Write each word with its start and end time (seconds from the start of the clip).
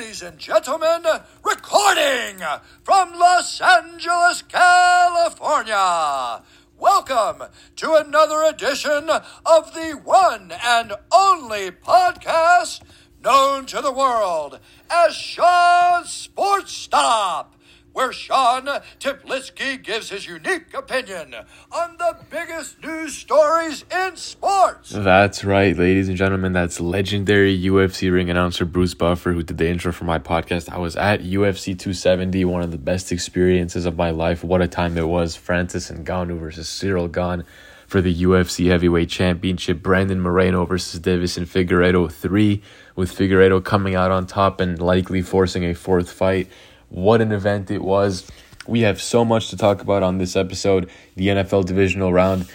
Ladies 0.00 0.22
and 0.22 0.38
gentlemen, 0.38 1.04
recording 1.44 2.38
from 2.82 3.12
Los 3.18 3.60
Angeles, 3.60 4.40
California. 4.48 6.42
Welcome 6.78 7.42
to 7.76 7.94
another 7.96 8.42
edition 8.44 9.10
of 9.44 9.74
the 9.74 10.00
one 10.02 10.54
and 10.64 10.94
only 11.12 11.70
podcast 11.70 12.80
known 13.22 13.66
to 13.66 13.82
the 13.82 13.92
world 13.92 14.58
as 14.88 15.14
Sean's 15.14 16.08
Sports 16.10 16.72
Stop 16.72 17.59
where 17.92 18.12
Sean 18.12 18.66
Tiplitsky 18.98 19.82
gives 19.82 20.10
his 20.10 20.26
unique 20.26 20.72
opinion 20.74 21.34
on 21.72 21.96
the 21.98 22.16
biggest 22.30 22.82
news 22.82 23.16
stories 23.16 23.84
in 23.90 24.16
sports. 24.16 24.90
That's 24.90 25.44
right, 25.44 25.76
ladies 25.76 26.08
and 26.08 26.16
gentlemen. 26.16 26.52
That's 26.52 26.80
legendary 26.80 27.58
UFC 27.58 28.12
ring 28.12 28.30
announcer 28.30 28.64
Bruce 28.64 28.94
Buffer 28.94 29.32
who 29.32 29.42
did 29.42 29.58
the 29.58 29.68
intro 29.68 29.92
for 29.92 30.04
my 30.04 30.18
podcast. 30.18 30.70
I 30.70 30.78
was 30.78 30.96
at 30.96 31.20
UFC 31.20 31.78
270, 31.78 32.44
one 32.44 32.62
of 32.62 32.70
the 32.70 32.78
best 32.78 33.12
experiences 33.12 33.86
of 33.86 33.96
my 33.96 34.10
life. 34.10 34.44
What 34.44 34.62
a 34.62 34.68
time 34.68 34.96
it 34.96 35.08
was. 35.08 35.36
Francis 35.36 35.90
Ngannou 35.90 36.38
versus 36.38 36.68
Cyril 36.68 37.08
Gane 37.08 37.44
for 37.86 38.00
the 38.00 38.14
UFC 38.22 38.68
Heavyweight 38.68 39.08
Championship. 39.08 39.82
Brandon 39.82 40.20
Moreno 40.20 40.64
versus 40.64 41.00
Deiveson 41.00 41.44
Figueiredo 41.44 42.10
3, 42.10 42.62
with 42.94 43.10
Figueiredo 43.12 43.64
coming 43.64 43.96
out 43.96 44.12
on 44.12 44.26
top 44.26 44.60
and 44.60 44.80
likely 44.80 45.22
forcing 45.22 45.64
a 45.64 45.74
fourth 45.74 46.12
fight. 46.12 46.48
What 46.90 47.20
an 47.20 47.30
event 47.30 47.70
it 47.70 47.82
was. 47.82 48.26
We 48.66 48.80
have 48.80 49.00
so 49.00 49.24
much 49.24 49.48
to 49.50 49.56
talk 49.56 49.80
about 49.80 50.02
on 50.02 50.18
this 50.18 50.36
episode. 50.36 50.90
The 51.16 51.28
NFL 51.28 51.64
divisional 51.64 52.12
round 52.12 52.46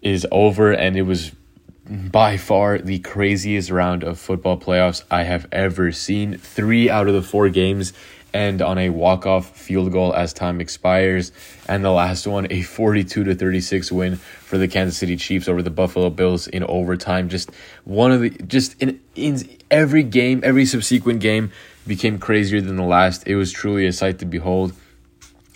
is 0.00 0.26
over, 0.32 0.72
and 0.72 0.96
it 0.96 1.02
was 1.02 1.32
by 1.88 2.36
far 2.36 2.78
the 2.78 2.98
craziest 2.98 3.70
round 3.70 4.02
of 4.02 4.18
football 4.18 4.58
playoffs 4.58 5.04
I 5.10 5.22
have 5.22 5.46
ever 5.52 5.92
seen. 5.92 6.38
Three 6.38 6.90
out 6.90 7.06
of 7.06 7.14
the 7.14 7.22
four 7.22 7.48
games 7.50 7.92
end 8.32 8.60
on 8.60 8.78
a 8.78 8.90
walk-off 8.90 9.56
field 9.56 9.92
goal 9.92 10.14
as 10.14 10.32
time 10.32 10.60
expires, 10.60 11.30
and 11.68 11.84
the 11.84 11.90
last 11.90 12.26
one 12.26 12.46
a 12.50 12.62
42 12.62 13.24
to 13.24 13.34
36 13.34 13.92
win 13.92 14.16
for 14.16 14.58
the 14.58 14.68
Kansas 14.68 14.96
City 14.96 15.16
Chiefs 15.16 15.48
over 15.48 15.62
the 15.62 15.70
Buffalo 15.70 16.10
Bills 16.10 16.48
in 16.48 16.64
overtime. 16.64 17.28
Just 17.28 17.50
one 17.84 18.10
of 18.10 18.22
the 18.22 18.30
just 18.30 18.80
in 18.80 19.00
in 19.14 19.46
every 19.70 20.02
game, 20.02 20.40
every 20.42 20.64
subsequent 20.64 21.20
game 21.20 21.52
became 21.86 22.18
crazier 22.18 22.60
than 22.60 22.76
the 22.76 22.82
last. 22.82 23.26
It 23.26 23.36
was 23.36 23.52
truly 23.52 23.86
a 23.86 23.92
sight 23.92 24.18
to 24.18 24.26
behold. 24.26 24.72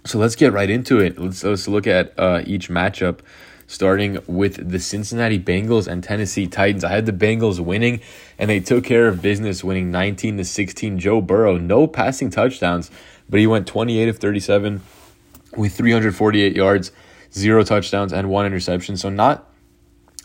So 0.04 0.18
let's 0.18 0.36
get 0.36 0.52
right 0.52 0.70
into 0.70 0.98
it. 0.98 1.18
Let's 1.18 1.44
let's 1.44 1.68
look 1.68 1.86
at 1.86 2.18
uh, 2.18 2.42
each 2.46 2.70
matchup, 2.70 3.20
starting 3.66 4.18
with 4.26 4.70
the 4.70 4.78
Cincinnati 4.78 5.38
Bengals 5.38 5.86
and 5.86 6.02
Tennessee 6.02 6.46
Titans. 6.46 6.84
I 6.84 6.90
had 6.90 7.04
the 7.04 7.12
Bengals 7.12 7.60
winning, 7.60 8.00
and 8.38 8.48
they 8.48 8.60
took 8.60 8.84
care 8.84 9.08
of 9.08 9.20
business, 9.20 9.62
winning 9.62 9.90
nineteen 9.90 10.38
to 10.38 10.44
sixteen. 10.44 10.98
Joe 10.98 11.20
Burrow, 11.20 11.58
no 11.58 11.86
passing 11.86 12.30
touchdowns, 12.30 12.90
but 13.28 13.40
he 13.40 13.46
went 13.46 13.66
twenty 13.66 13.98
eight 13.98 14.08
of 14.08 14.18
thirty 14.18 14.40
seven 14.40 14.80
with 15.56 15.74
three 15.74 15.92
hundred 15.92 16.16
forty 16.16 16.40
eight 16.42 16.56
yards, 16.56 16.92
zero 17.34 17.62
touchdowns, 17.62 18.12
and 18.12 18.30
one 18.30 18.46
interception. 18.46 18.96
So 18.96 19.10
not 19.10 19.50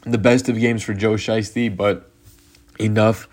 the 0.05 0.17
best 0.17 0.47
of 0.47 0.57
games 0.57 0.83
for 0.83 0.93
Joe 0.93 1.15
Shiesty, 1.15 1.75
but 1.75 2.09
enough 2.79 3.27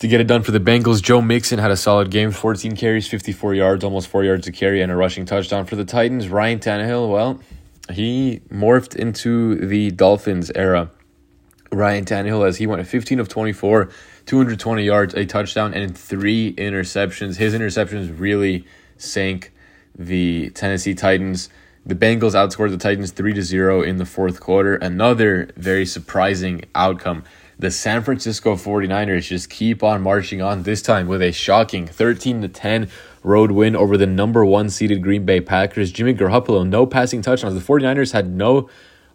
to 0.00 0.08
get 0.08 0.20
it 0.20 0.26
done 0.26 0.42
for 0.42 0.50
the 0.50 0.60
Bengals, 0.60 1.02
Joe 1.02 1.20
Mixon 1.20 1.58
had 1.58 1.70
a 1.70 1.76
solid 1.76 2.10
game 2.10 2.30
14 2.30 2.76
carries, 2.76 3.06
54 3.06 3.54
yards, 3.54 3.84
almost 3.84 4.08
4 4.08 4.24
yards 4.24 4.44
to 4.46 4.52
carry, 4.52 4.82
and 4.82 4.90
a 4.90 4.96
rushing 4.96 5.24
touchdown 5.24 5.66
for 5.66 5.76
the 5.76 5.84
Titans. 5.84 6.28
Ryan 6.28 6.58
Tannehill, 6.58 7.10
well, 7.10 7.40
he 7.92 8.40
morphed 8.50 8.96
into 8.96 9.54
the 9.56 9.90
Dolphins 9.90 10.50
era. 10.54 10.90
Ryan 11.70 12.04
Tannehill, 12.04 12.46
as 12.46 12.56
he 12.58 12.66
went 12.66 12.86
15 12.86 13.20
of 13.20 13.28
24, 13.28 13.90
220 14.26 14.84
yards, 14.84 15.14
a 15.14 15.26
touchdown, 15.26 15.74
and 15.74 15.96
three 15.96 16.54
interceptions. 16.54 17.36
His 17.36 17.54
interceptions 17.54 18.18
really 18.18 18.64
sank 18.96 19.52
the 19.96 20.50
Tennessee 20.50 20.94
Titans. 20.94 21.48
The 21.86 21.94
Bengals 21.94 22.34
outscored 22.34 22.70
the 22.70 22.78
Titans 22.78 23.10
3 23.10 23.34
to 23.34 23.42
0 23.42 23.82
in 23.82 23.98
the 23.98 24.06
fourth 24.06 24.40
quarter. 24.40 24.76
Another 24.76 25.50
very 25.56 25.84
surprising 25.84 26.64
outcome 26.74 27.24
the 27.64 27.70
San 27.70 28.02
Francisco 28.02 28.56
49ers 28.56 29.26
just 29.26 29.48
keep 29.48 29.82
on 29.82 30.02
marching 30.02 30.42
on 30.42 30.64
this 30.64 30.82
time 30.82 31.08
with 31.08 31.22
a 31.22 31.32
shocking 31.32 31.86
13 31.86 32.42
to 32.42 32.48
10 32.48 32.90
road 33.22 33.52
win 33.52 33.74
over 33.74 33.96
the 33.96 34.06
number 34.06 34.44
1 34.44 34.68
seeded 34.68 35.02
Green 35.02 35.24
Bay 35.24 35.40
Packers. 35.40 35.90
Jimmy 35.90 36.12
Garoppolo 36.12 36.68
no 36.68 36.84
passing 36.84 37.22
touchdowns. 37.22 37.54
The 37.54 37.60
49ers 37.60 38.12
had 38.12 38.28
no 38.28 38.68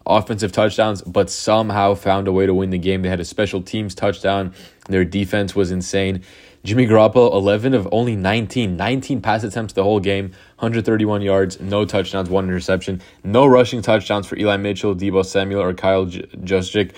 offensive 0.04 0.50
touchdowns 0.50 1.00
but 1.02 1.30
somehow 1.30 1.94
found 1.94 2.26
a 2.26 2.32
way 2.32 2.44
to 2.44 2.52
win 2.52 2.70
the 2.70 2.78
game. 2.78 3.02
They 3.02 3.08
had 3.08 3.20
a 3.20 3.24
special 3.24 3.62
teams 3.62 3.94
touchdown. 3.94 4.52
Their 4.88 5.04
defense 5.04 5.54
was 5.54 5.70
insane. 5.70 6.24
Jimmy 6.64 6.88
Garoppolo 6.88 7.32
11 7.32 7.72
of 7.72 7.88
only 7.92 8.16
19, 8.16 8.76
19 8.76 9.22
pass 9.22 9.44
attempts 9.44 9.74
the 9.74 9.84
whole 9.84 10.00
game, 10.00 10.32
131 10.56 11.22
yards, 11.22 11.60
no 11.60 11.84
touchdowns, 11.84 12.28
one 12.28 12.46
interception, 12.46 13.00
no 13.22 13.46
rushing 13.46 13.80
touchdowns 13.80 14.26
for 14.26 14.36
Eli 14.36 14.56
Mitchell, 14.56 14.96
Deebo 14.96 15.24
Samuel 15.24 15.62
or 15.62 15.72
Kyle 15.72 16.06
Juszczyk 16.06 16.96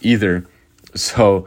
either. 0.00 0.46
So 0.96 1.46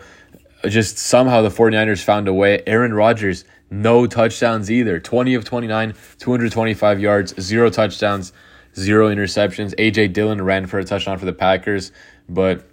just 0.67 0.97
somehow 0.97 1.41
the 1.41 1.49
49ers 1.49 2.03
found 2.03 2.27
a 2.27 2.33
way. 2.33 2.61
Aaron 2.67 2.93
Rodgers, 2.93 3.45
no 3.69 4.07
touchdowns 4.07 4.69
either. 4.69 4.99
20 4.99 5.35
of 5.35 5.45
29, 5.45 5.93
225 6.17 6.99
yards, 6.99 7.41
zero 7.41 7.69
touchdowns, 7.69 8.33
zero 8.75 9.13
interceptions. 9.13 9.73
AJ 9.75 10.13
Dillon 10.13 10.41
ran 10.41 10.67
for 10.67 10.79
a 10.79 10.83
touchdown 10.83 11.17
for 11.17 11.25
the 11.25 11.33
Packers, 11.33 11.91
but 12.27 12.67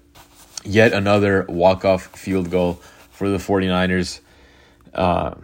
yet 0.64 0.92
another 0.92 1.46
walk-off 1.48 2.06
field 2.06 2.50
goal 2.50 2.80
for 3.10 3.28
the 3.28 3.38
49ers. 3.38 4.20
Uh, 4.94 5.34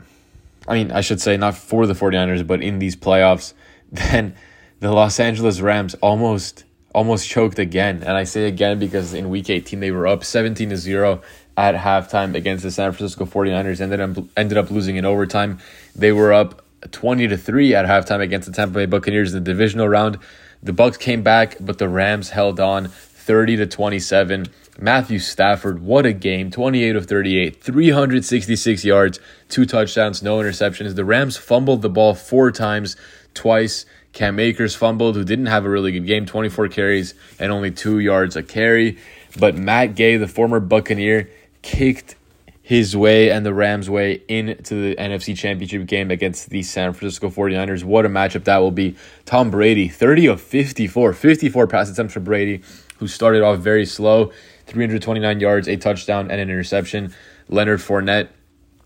I 0.66 0.74
mean, 0.74 0.92
I 0.92 1.00
should 1.00 1.20
say 1.20 1.36
not 1.36 1.54
for 1.56 1.86
the 1.86 1.94
49ers, 1.94 2.46
but 2.46 2.62
in 2.62 2.78
these 2.78 2.96
playoffs. 2.96 3.54
Then 3.92 4.34
the 4.80 4.90
Los 4.90 5.20
Angeles 5.20 5.60
Rams 5.60 5.94
almost 5.96 6.64
almost 6.94 7.28
choked 7.28 7.58
again. 7.58 8.02
And 8.02 8.16
I 8.16 8.24
say 8.24 8.46
again 8.46 8.78
because 8.78 9.14
in 9.14 9.30
week 9.30 9.50
18 9.50 9.80
they 9.80 9.90
were 9.90 10.06
up 10.06 10.24
17 10.24 10.70
to 10.70 10.76
0 10.76 11.22
at 11.56 11.74
halftime 11.74 12.34
against 12.34 12.62
the 12.64 12.70
San 12.70 12.92
Francisco 12.92 13.26
49ers 13.26 13.80
ended 13.80 14.00
up 14.00 14.24
ended 14.36 14.58
up 14.58 14.70
losing 14.70 14.96
in 14.96 15.04
overtime. 15.04 15.58
They 15.94 16.12
were 16.12 16.32
up 16.32 16.64
20 16.90 17.28
to 17.28 17.36
3 17.36 17.74
at 17.74 17.86
halftime 17.86 18.20
against 18.20 18.46
the 18.46 18.54
Tampa 18.54 18.74
Bay 18.74 18.86
Buccaneers 18.86 19.34
in 19.34 19.42
the 19.42 19.50
divisional 19.50 19.88
round. 19.88 20.18
The 20.62 20.72
Bucks 20.72 20.96
came 20.96 21.22
back, 21.22 21.56
but 21.60 21.78
the 21.78 21.88
Rams 21.88 22.30
held 22.30 22.60
on 22.60 22.88
30 22.88 23.56
to 23.56 23.66
27. 23.66 24.46
Matthew 24.78 25.18
Stafford, 25.18 25.82
what 25.82 26.06
a 26.06 26.12
game. 26.12 26.50
28 26.50 26.96
of 26.96 27.06
38, 27.06 27.62
366 27.62 28.84
yards, 28.84 29.20
two 29.48 29.66
touchdowns, 29.66 30.22
no 30.22 30.38
interceptions. 30.38 30.94
The 30.94 31.04
Rams 31.04 31.36
fumbled 31.36 31.82
the 31.82 31.90
ball 31.90 32.14
four 32.14 32.50
times, 32.50 32.96
twice 33.34 33.84
Cam 34.12 34.38
Akers 34.38 34.74
fumbled, 34.74 35.16
who 35.16 35.24
didn't 35.24 35.46
have 35.46 35.64
a 35.64 35.70
really 35.70 35.92
good 35.92 36.06
game, 36.06 36.26
24 36.26 36.68
carries 36.68 37.14
and 37.38 37.50
only 37.50 37.70
two 37.70 37.98
yards 37.98 38.36
a 38.36 38.42
carry. 38.42 38.98
But 39.38 39.56
Matt 39.56 39.94
Gay, 39.94 40.16
the 40.18 40.28
former 40.28 40.60
Buccaneer, 40.60 41.30
kicked 41.62 42.16
his 42.60 42.96
way 42.96 43.30
and 43.30 43.44
the 43.44 43.52
Rams' 43.52 43.90
way 43.90 44.22
into 44.28 44.74
the 44.74 44.96
NFC 44.96 45.36
Championship 45.36 45.86
game 45.86 46.10
against 46.10 46.50
the 46.50 46.62
San 46.62 46.92
Francisco 46.92 47.28
49ers. 47.28 47.84
What 47.84 48.06
a 48.06 48.08
matchup 48.08 48.44
that 48.44 48.58
will 48.58 48.70
be. 48.70 48.96
Tom 49.24 49.50
Brady, 49.50 49.88
30 49.88 50.26
of 50.26 50.40
54, 50.40 51.12
54 51.12 51.66
pass 51.66 51.90
attempts 51.90 52.14
for 52.14 52.20
Brady, 52.20 52.62
who 52.98 53.08
started 53.08 53.42
off 53.42 53.58
very 53.58 53.84
slow, 53.84 54.30
329 54.66 55.40
yards, 55.40 55.68
a 55.68 55.76
touchdown, 55.76 56.30
and 56.30 56.40
an 56.40 56.50
interception. 56.50 57.14
Leonard 57.48 57.80
Fournette, 57.80 58.28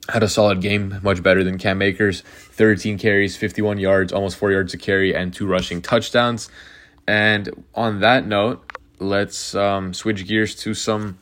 had 0.08 0.22
a 0.22 0.28
solid 0.28 0.60
game, 0.60 0.98
much 1.02 1.22
better 1.22 1.42
than 1.42 1.58
Cam 1.58 1.82
Akers. 1.82 2.20
13 2.20 2.98
carries, 2.98 3.36
51 3.36 3.78
yards, 3.78 4.12
almost 4.12 4.36
four 4.36 4.52
yards 4.52 4.72
to 4.72 4.78
carry, 4.78 5.14
and 5.14 5.32
two 5.34 5.46
rushing 5.46 5.82
touchdowns. 5.82 6.48
And 7.06 7.64
on 7.74 8.00
that 8.00 8.26
note, 8.26 8.70
let's 8.98 9.54
um, 9.54 9.94
switch 9.94 10.26
gears 10.26 10.54
to 10.56 10.74
some 10.74 11.18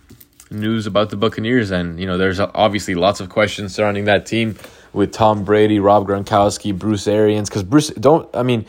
news 0.50 0.86
about 0.86 1.10
the 1.10 1.16
Buccaneers. 1.16 1.70
And, 1.70 1.98
you 1.98 2.06
know, 2.06 2.18
there's 2.18 2.40
obviously 2.40 2.94
lots 2.94 3.20
of 3.20 3.28
questions 3.28 3.74
surrounding 3.74 4.04
that 4.04 4.26
team 4.26 4.56
with 4.92 5.12
Tom 5.12 5.44
Brady, 5.44 5.80
Rob 5.80 6.06
Gronkowski, 6.06 6.76
Bruce 6.76 7.08
Arians. 7.08 7.48
Because 7.48 7.62
Bruce, 7.62 7.88
don't, 7.88 8.34
I 8.34 8.42
mean, 8.42 8.64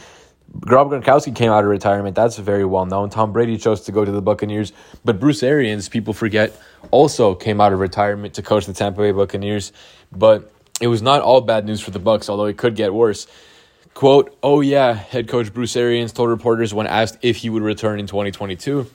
Rob 0.61 0.89
Gronkowski 0.89 1.35
came 1.35 1.51
out 1.51 1.63
of 1.63 1.69
retirement. 1.69 2.15
That's 2.15 2.37
very 2.37 2.65
well 2.65 2.85
known. 2.85 3.09
Tom 3.09 3.33
Brady 3.33 3.57
chose 3.57 3.81
to 3.81 3.91
go 3.91 4.05
to 4.05 4.11
the 4.11 4.21
Buccaneers, 4.21 4.71
but 5.03 5.19
Bruce 5.19 5.43
Arians, 5.43 5.89
people 5.89 6.13
forget, 6.13 6.59
also 6.91 7.35
came 7.35 7.59
out 7.59 7.73
of 7.73 7.79
retirement 7.79 8.35
to 8.35 8.41
coach 8.41 8.65
the 8.65 8.73
Tampa 8.73 9.01
Bay 9.01 9.11
Buccaneers. 9.11 9.73
But 10.15 10.51
it 10.81 10.87
was 10.87 11.01
not 11.01 11.21
all 11.21 11.41
bad 11.41 11.65
news 11.65 11.81
for 11.81 11.91
the 11.91 11.99
Bucks, 11.99 12.29
although 12.29 12.45
it 12.45 12.57
could 12.57 12.75
get 12.75 12.93
worse. 12.93 13.27
Quote, 13.93 14.37
oh 14.43 14.61
yeah, 14.61 14.93
head 14.93 15.27
coach 15.27 15.53
Bruce 15.53 15.75
Arians 15.75 16.11
told 16.11 16.29
reporters 16.29 16.73
when 16.73 16.85
asked 16.85 17.17
if 17.21 17.37
he 17.37 17.49
would 17.49 17.63
return 17.63 17.99
in 17.99 18.07
2022. 18.07 18.87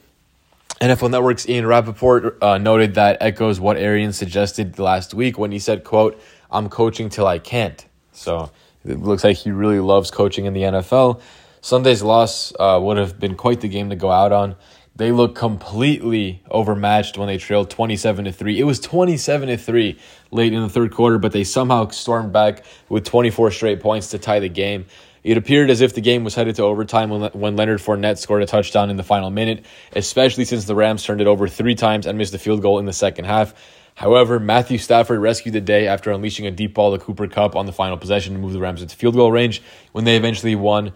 NFL 0.81 1.11
Network's 1.11 1.49
Ian 1.49 1.67
Rapoport 1.67 2.43
uh, 2.43 2.59
noted 2.59 2.95
that 2.95 3.19
echoes 3.21 3.61
what 3.61 3.77
Arians 3.77 4.17
suggested 4.17 4.79
last 4.79 5.13
week 5.15 5.39
when 5.39 5.53
he 5.53 5.59
said, 5.59 5.85
quote, 5.85 6.21
I'm 6.51 6.69
coaching 6.69 7.09
till 7.09 7.27
I 7.27 7.39
can't. 7.39 7.85
So 8.13 8.51
it 8.85 8.99
looks 8.99 9.25
like 9.25 9.37
he 9.37 9.51
really 9.51 9.81
loves 9.81 10.11
coaching 10.11 10.47
in 10.47 10.53
the 10.53 10.63
NFL. 10.63 11.21
Sunday's 11.61 12.03
loss 12.03 12.53
uh, 12.59 12.79
would 12.83 12.97
have 12.97 13.21
been 13.21 13.37
quite 13.37 13.61
the 13.61 13.69
game 13.69 13.91
to 13.91 13.97
go 13.97 14.11
out 14.11 14.33
on. 14.33 14.57
They 15.01 15.13
look 15.13 15.35
completely 15.35 16.43
overmatched 16.51 17.17
when 17.17 17.27
they 17.27 17.39
trailed 17.39 17.71
27 17.71 18.27
to 18.27 18.33
3. 18.33 18.61
It 18.61 18.65
was 18.65 18.79
27 18.81 19.49
to 19.49 19.57
3 19.57 19.99
late 20.31 20.53
in 20.53 20.61
the 20.61 20.69
third 20.69 20.93
quarter, 20.93 21.17
but 21.17 21.33
they 21.33 21.43
somehow 21.43 21.89
stormed 21.89 22.35
back 22.35 22.67
with 22.91 23.07
24 23.07 23.51
straight 23.51 23.81
points 23.81 24.11
to 24.11 24.19
tie 24.19 24.41
the 24.41 24.51
game. 24.51 24.85
It 25.25 25.39
appeared 25.39 25.71
as 25.71 25.81
if 25.81 25.95
the 25.95 26.03
game 26.03 26.23
was 26.23 26.35
headed 26.35 26.57
to 26.57 26.65
overtime 26.65 27.09
when, 27.09 27.31
when 27.31 27.57
Leonard 27.57 27.81
Fournette 27.81 28.19
scored 28.19 28.43
a 28.43 28.47
touchdown 28.47 28.91
in 28.91 28.99
the 28.99 29.03
final 29.03 29.31
minute, 29.31 29.65
especially 29.97 30.45
since 30.45 30.67
the 30.67 30.75
Rams 30.75 31.03
turned 31.03 31.23
it 31.23 31.27
over 31.27 31.49
three 31.49 31.75
times 31.75 32.07
and 32.07 32.19
missed 32.19 32.35
a 32.35 32.39
field 32.39 32.61
goal 32.61 32.79
in 32.79 32.85
the 32.85 32.93
second 32.93 33.25
half. 33.25 33.55
However, 33.95 34.39
Matthew 34.39 34.77
Stafford 34.77 35.21
rescued 35.21 35.55
the 35.55 35.63
day 35.63 35.87
after 35.87 36.11
unleashing 36.11 36.47
a 36.47 36.51
deep 36.51 36.75
ball 36.75 36.93
to 36.93 37.03
Cooper 37.03 37.27
Kupp 37.27 37.57
on 37.57 37.65
the 37.65 37.73
final 37.73 37.97
possession 37.97 38.35
to 38.35 38.39
move 38.39 38.53
the 38.53 38.61
Rams 38.61 38.83
into 38.83 38.95
field 38.95 39.15
goal 39.15 39.33
range 39.33 39.63
when 39.93 40.05
they 40.05 40.19
eventually 40.19 40.57
won 40.57 40.93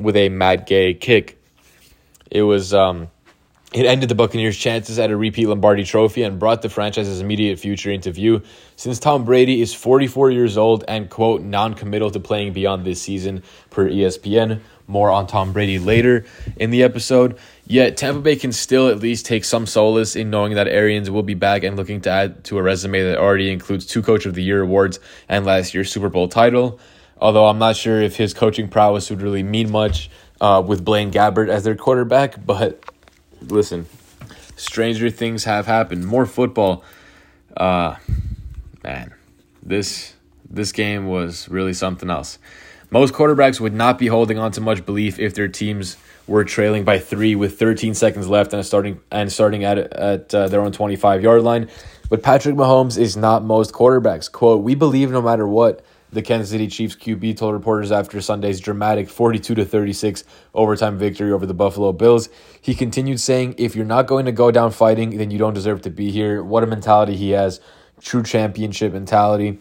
with 0.00 0.16
a 0.16 0.30
Matt 0.30 0.66
Gay 0.66 0.94
kick. 0.94 1.38
It 2.30 2.40
was 2.40 2.72
um, 2.72 3.08
it 3.72 3.86
ended 3.86 4.08
the 4.10 4.14
Buccaneers' 4.14 4.56
chances 4.56 4.98
at 4.98 5.10
a 5.10 5.16
repeat 5.16 5.46
Lombardi 5.46 5.84
trophy 5.84 6.22
and 6.22 6.38
brought 6.38 6.60
the 6.60 6.68
franchise's 6.68 7.20
immediate 7.20 7.58
future 7.58 7.90
into 7.90 8.12
view. 8.12 8.42
Since 8.76 8.98
Tom 8.98 9.24
Brady 9.24 9.62
is 9.62 9.72
44 9.72 10.30
years 10.30 10.58
old 10.58 10.84
and, 10.88 11.08
quote, 11.08 11.42
non 11.42 11.74
committal 11.74 12.10
to 12.10 12.20
playing 12.20 12.52
beyond 12.52 12.84
this 12.84 13.00
season, 13.00 13.42
per 13.70 13.88
ESPN. 13.88 14.60
More 14.86 15.10
on 15.10 15.26
Tom 15.26 15.54
Brady 15.54 15.78
later 15.78 16.26
in 16.56 16.70
the 16.70 16.82
episode. 16.82 17.38
Yet, 17.66 17.96
Tampa 17.96 18.20
Bay 18.20 18.36
can 18.36 18.52
still 18.52 18.88
at 18.88 18.98
least 18.98 19.24
take 19.24 19.44
some 19.44 19.64
solace 19.64 20.16
in 20.16 20.28
knowing 20.28 20.54
that 20.54 20.68
Arians 20.68 21.10
will 21.10 21.22
be 21.22 21.34
back 21.34 21.62
and 21.62 21.76
looking 21.76 22.02
to 22.02 22.10
add 22.10 22.44
to 22.44 22.58
a 22.58 22.62
resume 22.62 23.02
that 23.02 23.16
already 23.16 23.50
includes 23.50 23.86
two 23.86 24.02
Coach 24.02 24.26
of 24.26 24.34
the 24.34 24.42
Year 24.42 24.60
awards 24.60 25.00
and 25.28 25.46
last 25.46 25.72
year's 25.72 25.90
Super 25.90 26.10
Bowl 26.10 26.28
title. 26.28 26.78
Although 27.18 27.46
I'm 27.46 27.58
not 27.58 27.76
sure 27.76 28.02
if 28.02 28.16
his 28.16 28.34
coaching 28.34 28.68
prowess 28.68 29.08
would 29.08 29.22
really 29.22 29.44
mean 29.44 29.70
much 29.70 30.10
uh, 30.40 30.62
with 30.66 30.84
Blaine 30.84 31.12
Gabbert 31.12 31.48
as 31.48 31.62
their 31.62 31.76
quarterback, 31.76 32.44
but 32.44 32.82
listen, 33.48 33.86
stranger 34.56 35.10
things 35.10 35.44
have 35.44 35.66
happened. 35.66 36.06
More 36.06 36.26
football. 36.26 36.84
Uh, 37.56 37.96
man, 38.82 39.14
this 39.62 40.14
this 40.48 40.72
game 40.72 41.06
was 41.06 41.48
really 41.48 41.72
something 41.72 42.10
else. 42.10 42.38
Most 42.90 43.14
quarterbacks 43.14 43.58
would 43.58 43.74
not 43.74 43.98
be 43.98 44.08
holding 44.08 44.38
on 44.38 44.52
to 44.52 44.60
much 44.60 44.84
belief 44.84 45.18
if 45.18 45.34
their 45.34 45.48
teams 45.48 45.96
were 46.26 46.44
trailing 46.44 46.84
by 46.84 46.98
three 46.98 47.34
with 47.34 47.58
13 47.58 47.94
seconds 47.94 48.28
left 48.28 48.52
and 48.52 48.64
starting 48.64 49.00
and 49.10 49.32
starting 49.32 49.64
at 49.64 49.78
at 49.78 50.34
uh, 50.34 50.48
their 50.48 50.60
own 50.60 50.72
25 50.72 51.22
yard 51.22 51.42
line. 51.42 51.68
But 52.10 52.22
Patrick 52.22 52.54
Mahomes 52.54 52.98
is 52.98 53.16
not 53.16 53.44
most 53.44 53.72
quarterbacks. 53.72 54.30
"Quote: 54.30 54.62
We 54.62 54.74
believe 54.74 55.10
no 55.10 55.22
matter 55.22 55.46
what." 55.46 55.84
The 56.12 56.20
Kansas 56.20 56.50
City 56.50 56.68
Chiefs 56.68 56.94
QB 56.94 57.38
told 57.38 57.54
reporters 57.54 57.90
after 57.90 58.20
Sunday's 58.20 58.60
dramatic 58.60 59.08
42 59.08 59.54
to 59.54 59.64
36 59.64 60.24
overtime 60.52 60.98
victory 60.98 61.32
over 61.32 61.46
the 61.46 61.54
Buffalo 61.54 61.90
Bills. 61.92 62.28
He 62.60 62.74
continued 62.74 63.18
saying, 63.18 63.54
"If 63.56 63.74
you're 63.74 63.86
not 63.86 64.06
going 64.06 64.26
to 64.26 64.32
go 64.32 64.50
down 64.50 64.72
fighting, 64.72 65.16
then 65.16 65.30
you 65.30 65.38
don't 65.38 65.54
deserve 65.54 65.80
to 65.82 65.90
be 65.90 66.10
here." 66.10 66.44
What 66.44 66.62
a 66.62 66.66
mentality 66.66 67.16
he 67.16 67.30
has. 67.30 67.60
True 68.02 68.22
championship 68.22 68.92
mentality. 68.92 69.58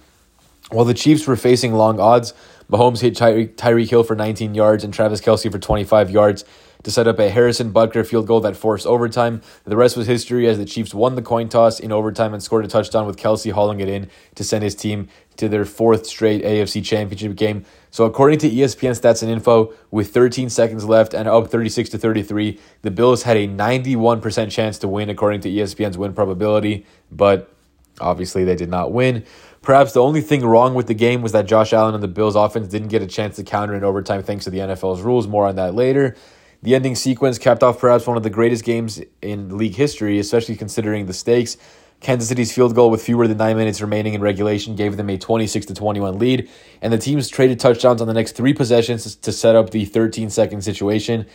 While 0.71 0.85
the 0.85 0.93
Chiefs 0.93 1.25
were 1.25 1.37
facing 1.37 1.73
long 1.73 2.01
odds, 2.01 2.33
Mahomes 2.69 2.99
hit 2.99 3.15
Ty- 3.15 3.47
Tyreek 3.47 3.89
Hill 3.89 4.03
for 4.03 4.15
19 4.15 4.53
yards 4.53 4.83
and 4.83 4.93
Travis 4.93 5.21
Kelce 5.21 5.51
for 5.51 5.59
25 5.59 6.09
yards 6.09 6.45
to 6.83 6.91
set 6.91 7.07
up 7.07 7.19
a 7.19 7.29
Harrison 7.29 7.71
Butker 7.71 8.05
field 8.05 8.27
goal 8.27 8.39
that 8.39 8.55
forced 8.55 8.87
overtime. 8.87 9.41
The 9.65 9.75
rest 9.75 9.97
was 9.97 10.07
history 10.07 10.47
as 10.47 10.57
the 10.57 10.65
Chiefs 10.65 10.93
won 10.93 11.15
the 11.15 11.21
coin 11.21 11.49
toss 11.49 11.79
in 11.79 11.91
overtime 11.91 12.33
and 12.33 12.41
scored 12.41 12.65
a 12.65 12.67
touchdown 12.67 13.05
with 13.05 13.17
Kelce 13.17 13.51
hauling 13.51 13.81
it 13.81 13.89
in 13.89 14.09
to 14.35 14.43
send 14.43 14.63
his 14.63 14.75
team 14.75 15.07
to 15.37 15.49
their 15.49 15.65
fourth 15.65 16.05
straight 16.05 16.43
AFC 16.43 16.83
championship 16.83 17.35
game. 17.35 17.65
So 17.89 18.05
according 18.05 18.39
to 18.39 18.49
ESPN 18.49 18.91
stats 18.91 19.21
and 19.21 19.31
info, 19.31 19.73
with 19.89 20.13
13 20.13 20.49
seconds 20.49 20.85
left 20.85 21.13
and 21.13 21.27
up 21.27 21.47
36 21.47 21.89
to 21.89 21.97
33, 21.97 22.59
the 22.83 22.91
Bills 22.91 23.23
had 23.23 23.37
a 23.37 23.47
91% 23.47 24.51
chance 24.51 24.77
to 24.79 24.87
win 24.87 25.09
according 25.09 25.41
to 25.41 25.49
ESPN's 25.49 25.97
win 25.97 26.13
probability, 26.13 26.85
but 27.11 27.53
obviously 27.99 28.43
they 28.43 28.55
did 28.55 28.69
not 28.69 28.91
win. 28.91 29.23
Perhaps 29.61 29.93
the 29.93 30.01
only 30.01 30.21
thing 30.21 30.43
wrong 30.43 30.73
with 30.73 30.87
the 30.87 30.93
game 30.93 31.21
was 31.21 31.33
that 31.33 31.45
Josh 31.45 31.71
Allen 31.71 31.93
and 31.93 32.03
the 32.03 32.07
Bills 32.07 32.35
offense 32.35 32.67
didn't 32.67 32.87
get 32.87 33.01
a 33.01 33.07
chance 33.07 33.35
to 33.35 33.43
counter 33.43 33.75
in 33.75 33.83
overtime 33.83 34.23
thanks 34.23 34.45
to 34.45 34.49
the 34.49 34.59
NFL's 34.59 35.01
rules. 35.01 35.27
More 35.27 35.45
on 35.47 35.55
that 35.55 35.75
later. 35.75 36.15
The 36.63 36.75
ending 36.75 36.95
sequence 36.95 37.39
capped 37.39 37.63
off 37.63 37.79
perhaps 37.79 38.05
one 38.05 38.17
of 38.17 38.23
the 38.23 38.29
greatest 38.29 38.63
games 38.63 39.01
in 39.21 39.57
league 39.57 39.75
history, 39.75 40.19
especially 40.19 40.55
considering 40.55 41.07
the 41.07 41.13
stakes. 41.13 41.57
Kansas 42.01 42.27
City's 42.27 42.51
field 42.51 42.73
goal 42.73 42.89
with 42.89 43.03
fewer 43.03 43.27
than 43.27 43.37
nine 43.37 43.55
minutes 43.55 43.79
remaining 43.79 44.15
in 44.15 44.21
regulation 44.21 44.75
gave 44.75 44.97
them 44.97 45.09
a 45.09 45.17
26 45.17 45.67
to 45.67 45.73
21 45.73 46.17
lead, 46.17 46.49
and 46.81 46.91
the 46.91 46.97
teams 46.97 47.29
traded 47.29 47.59
touchdowns 47.59 48.01
on 48.01 48.07
the 48.07 48.13
next 48.13 48.33
three 48.33 48.53
possessions 48.53 49.15
to 49.15 49.31
set 49.31 49.55
up 49.55 49.69
the 49.69 49.85
13 49.85 50.29
second 50.29 50.61
situation. 50.63 51.27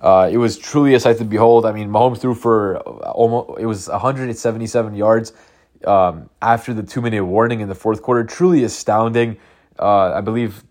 Uh, 0.00 0.28
it 0.32 0.36
was 0.36 0.58
truly 0.58 0.94
a 0.94 1.00
sight 1.00 1.18
to 1.18 1.24
behold. 1.24 1.66
I 1.66 1.72
mean, 1.72 1.88
Mahomes 1.88 2.18
threw 2.18 2.34
for 2.34 2.78
almost 2.78 3.60
it 3.60 3.66
was 3.66 3.88
177 3.88 4.94
yards 4.94 5.32
um, 5.86 6.30
after 6.40 6.72
the 6.72 6.82
two 6.82 7.00
minute 7.00 7.24
warning 7.24 7.60
in 7.60 7.68
the 7.68 7.74
fourth 7.74 8.02
quarter. 8.02 8.24
Truly 8.24 8.64
astounding. 8.64 9.38
Uh, 9.78 10.12
I 10.12 10.20
believe 10.20 10.64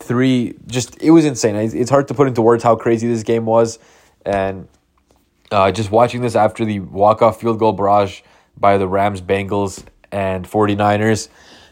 three 0.00 0.56
just 0.66 1.00
it 1.00 1.12
was 1.12 1.24
insane 1.24 1.54
it's 1.54 1.90
hard 1.90 2.08
to 2.08 2.12
put 2.12 2.26
into 2.26 2.42
words 2.42 2.64
how 2.64 2.74
crazy 2.74 3.06
this 3.06 3.22
game 3.22 3.46
was 3.46 3.78
and 4.26 4.66
uh, 5.52 5.70
just 5.70 5.92
watching 5.92 6.22
this 6.22 6.34
after 6.34 6.64
the 6.64 6.80
walk-off 6.80 7.40
field 7.40 7.58
goal 7.58 7.72
barrage 7.72 8.20
by 8.56 8.78
the 8.78 8.88
rams 8.88 9.20
bengals 9.20 9.84
and 10.12 10.48
49ers 10.48 11.28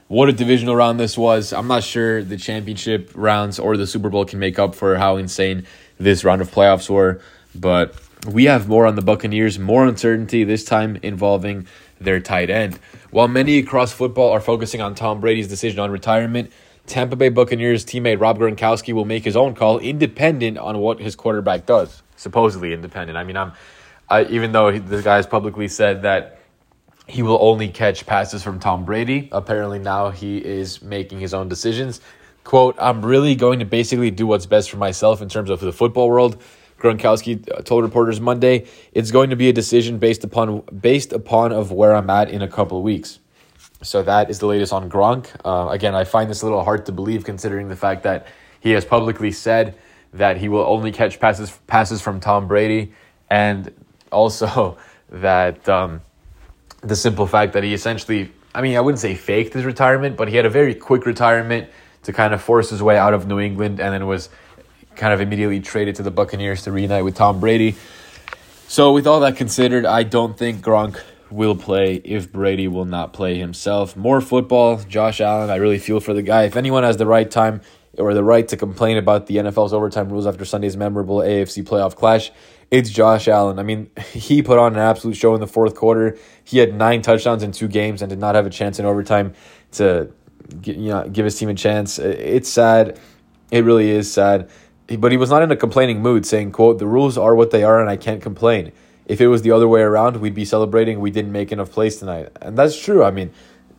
what 0.08 0.28
a 0.28 0.32
divisional 0.32 0.74
round 0.76 0.98
this 0.98 1.18
was 1.18 1.52
i'm 1.52 1.66
not 1.66 1.82
sure 1.82 2.22
the 2.22 2.36
championship 2.36 3.10
rounds 3.14 3.58
or 3.58 3.76
the 3.76 3.86
super 3.86 4.08
bowl 4.08 4.24
can 4.24 4.38
make 4.38 4.58
up 4.58 4.74
for 4.74 4.96
how 4.96 5.16
insane 5.16 5.66
this 5.98 6.24
round 6.24 6.40
of 6.40 6.50
playoffs 6.50 6.88
were 6.88 7.20
but 7.54 7.94
we 8.26 8.44
have 8.44 8.68
more 8.68 8.86
on 8.86 8.96
the 8.96 9.02
buccaneers 9.02 9.58
more 9.58 9.86
uncertainty 9.86 10.44
this 10.44 10.64
time 10.64 10.98
involving 11.02 11.66
their 12.00 12.20
tight 12.20 12.50
end 12.50 12.78
while 13.10 13.28
many 13.28 13.58
across 13.58 13.92
football 13.92 14.30
are 14.30 14.40
focusing 14.40 14.80
on 14.80 14.94
tom 14.94 15.20
brady's 15.20 15.48
decision 15.48 15.80
on 15.80 15.90
retirement 15.90 16.50
Tampa 16.88 17.16
Bay 17.16 17.28
Buccaneers 17.28 17.84
teammate 17.84 18.18
Rob 18.18 18.38
Gronkowski 18.38 18.94
will 18.94 19.04
make 19.04 19.22
his 19.22 19.36
own 19.36 19.54
call, 19.54 19.78
independent 19.78 20.56
on 20.56 20.78
what 20.78 20.98
his 20.98 21.14
quarterback 21.14 21.66
does. 21.66 22.02
Supposedly 22.16 22.72
independent. 22.72 23.16
I 23.16 23.24
mean, 23.24 23.36
I'm, 23.36 23.52
I, 24.08 24.24
even 24.24 24.52
though 24.52 24.76
the 24.76 25.02
guy 25.02 25.16
has 25.16 25.26
publicly 25.26 25.68
said 25.68 26.02
that 26.02 26.37
he 27.08 27.22
will 27.22 27.38
only 27.40 27.68
catch 27.68 28.06
passes 28.06 28.42
from 28.42 28.60
Tom 28.60 28.84
Brady. 28.84 29.28
Apparently 29.32 29.78
now 29.78 30.10
he 30.10 30.38
is 30.38 30.82
making 30.82 31.18
his 31.18 31.34
own 31.34 31.48
decisions. 31.48 32.00
Quote: 32.44 32.76
I'm 32.78 33.04
really 33.04 33.34
going 33.34 33.58
to 33.58 33.64
basically 33.64 34.10
do 34.10 34.26
what's 34.26 34.46
best 34.46 34.70
for 34.70 34.76
myself 34.76 35.22
in 35.22 35.28
terms 35.28 35.50
of 35.50 35.60
the 35.60 35.72
football 35.72 36.08
world. 36.08 36.40
Gronkowski 36.78 37.50
uh, 37.50 37.62
told 37.62 37.82
reporters 37.82 38.20
Monday, 38.20 38.66
"It's 38.92 39.10
going 39.10 39.30
to 39.30 39.36
be 39.36 39.48
a 39.48 39.52
decision 39.52 39.98
based 39.98 40.22
upon 40.22 40.62
based 40.80 41.12
upon 41.12 41.52
of 41.52 41.72
where 41.72 41.96
I'm 41.96 42.10
at 42.10 42.30
in 42.30 42.42
a 42.42 42.48
couple 42.48 42.78
of 42.78 42.84
weeks." 42.84 43.18
So 43.82 44.02
that 44.02 44.28
is 44.28 44.38
the 44.38 44.46
latest 44.46 44.72
on 44.72 44.90
Gronk. 44.90 45.28
Uh, 45.44 45.70
again, 45.70 45.94
I 45.94 46.04
find 46.04 46.28
this 46.28 46.42
a 46.42 46.46
little 46.46 46.64
hard 46.64 46.84
to 46.86 46.92
believe 46.92 47.24
considering 47.24 47.68
the 47.68 47.76
fact 47.76 48.02
that 48.02 48.26
he 48.60 48.72
has 48.72 48.84
publicly 48.84 49.30
said 49.30 49.76
that 50.12 50.36
he 50.36 50.48
will 50.48 50.64
only 50.66 50.92
catch 50.92 51.20
passes 51.20 51.58
passes 51.66 52.02
from 52.02 52.20
Tom 52.20 52.48
Brady, 52.48 52.92
and 53.30 53.72
also 54.12 54.78
that 55.10 55.68
um, 55.68 56.00
the 56.80 56.96
simple 56.96 57.26
fact 57.26 57.52
that 57.54 57.64
he 57.64 57.74
essentially, 57.74 58.32
I 58.54 58.62
mean, 58.62 58.76
I 58.76 58.80
wouldn't 58.80 59.00
say 59.00 59.14
faked 59.14 59.54
his 59.54 59.64
retirement, 59.64 60.16
but 60.16 60.28
he 60.28 60.36
had 60.36 60.46
a 60.46 60.50
very 60.50 60.74
quick 60.74 61.06
retirement 61.06 61.68
to 62.04 62.12
kind 62.12 62.32
of 62.32 62.42
force 62.42 62.70
his 62.70 62.82
way 62.82 62.96
out 62.96 63.14
of 63.14 63.26
New 63.26 63.40
England, 63.40 63.80
and 63.80 63.92
then 63.92 64.06
was 64.06 64.28
kind 64.94 65.12
of 65.12 65.20
immediately 65.20 65.60
traded 65.60 65.96
to 65.96 66.02
the 66.02 66.10
Buccaneers 66.10 66.62
to 66.62 66.72
reunite 66.72 67.04
with 67.04 67.14
Tom 67.14 67.40
Brady. 67.40 67.76
So, 68.68 68.92
with 68.92 69.06
all 69.06 69.20
that 69.20 69.36
considered, 69.36 69.86
I 69.86 70.02
don't 70.02 70.36
think 70.36 70.62
Gronk 70.62 71.00
will 71.30 71.56
play 71.56 71.96
if 71.96 72.32
Brady 72.32 72.68
will 72.68 72.84
not 72.84 73.12
play 73.12 73.38
himself. 73.38 73.96
More 73.96 74.20
football, 74.20 74.78
Josh 74.78 75.20
Allen. 75.20 75.50
I 75.50 75.56
really 75.56 75.78
feel 75.78 76.00
for 76.00 76.14
the 76.14 76.22
guy. 76.22 76.44
If 76.44 76.56
anyone 76.56 76.82
has 76.82 76.96
the 76.96 77.06
right 77.06 77.30
time 77.30 77.60
or 77.96 78.14
the 78.14 78.24
right 78.24 78.46
to 78.48 78.56
complain 78.56 78.96
about 78.96 79.26
the 79.26 79.36
NFL's 79.36 79.72
overtime 79.72 80.08
rules 80.08 80.26
after 80.26 80.44
Sunday's 80.44 80.76
memorable 80.76 81.18
AFC 81.18 81.64
playoff 81.64 81.96
clash, 81.96 82.30
it's 82.70 82.90
Josh 82.90 83.28
Allen. 83.28 83.58
I 83.58 83.62
mean, 83.62 83.90
he 84.12 84.42
put 84.42 84.58
on 84.58 84.74
an 84.74 84.78
absolute 84.78 85.16
show 85.16 85.34
in 85.34 85.40
the 85.40 85.46
fourth 85.46 85.74
quarter. 85.74 86.18
He 86.44 86.58
had 86.58 86.74
nine 86.74 87.02
touchdowns 87.02 87.42
in 87.42 87.52
two 87.52 87.68
games 87.68 88.02
and 88.02 88.10
did 88.10 88.18
not 88.18 88.34
have 88.34 88.46
a 88.46 88.50
chance 88.50 88.78
in 88.78 88.86
overtime 88.86 89.34
to 89.72 90.10
you 90.64 90.88
know 90.88 91.08
give 91.08 91.24
his 91.24 91.38
team 91.38 91.48
a 91.48 91.54
chance. 91.54 91.98
It's 91.98 92.48
sad. 92.48 92.98
It 93.50 93.64
really 93.64 93.90
is 93.90 94.12
sad. 94.12 94.50
But 94.98 95.12
he 95.12 95.18
was 95.18 95.28
not 95.28 95.42
in 95.42 95.50
a 95.50 95.56
complaining 95.56 96.00
mood, 96.00 96.24
saying, 96.24 96.52
"quote 96.52 96.78
The 96.78 96.86
rules 96.86 97.18
are 97.18 97.34
what 97.34 97.50
they 97.50 97.62
are, 97.62 97.80
and 97.80 97.90
I 97.90 97.96
can't 97.96 98.22
complain." 98.22 98.72
if 99.08 99.22
it 99.22 99.26
was 99.26 99.42
the 99.42 99.50
other 99.50 99.66
way 99.66 99.80
around, 99.80 100.18
we'd 100.18 100.34
be 100.34 100.44
celebrating 100.44 101.00
we 101.00 101.10
didn't 101.10 101.32
make 101.32 101.50
enough 101.50 101.72
plays 101.72 101.96
tonight. 101.96 102.28
And 102.42 102.56
that's 102.56 102.78
true. 102.78 103.02
I 103.02 103.10
mean, 103.10 103.32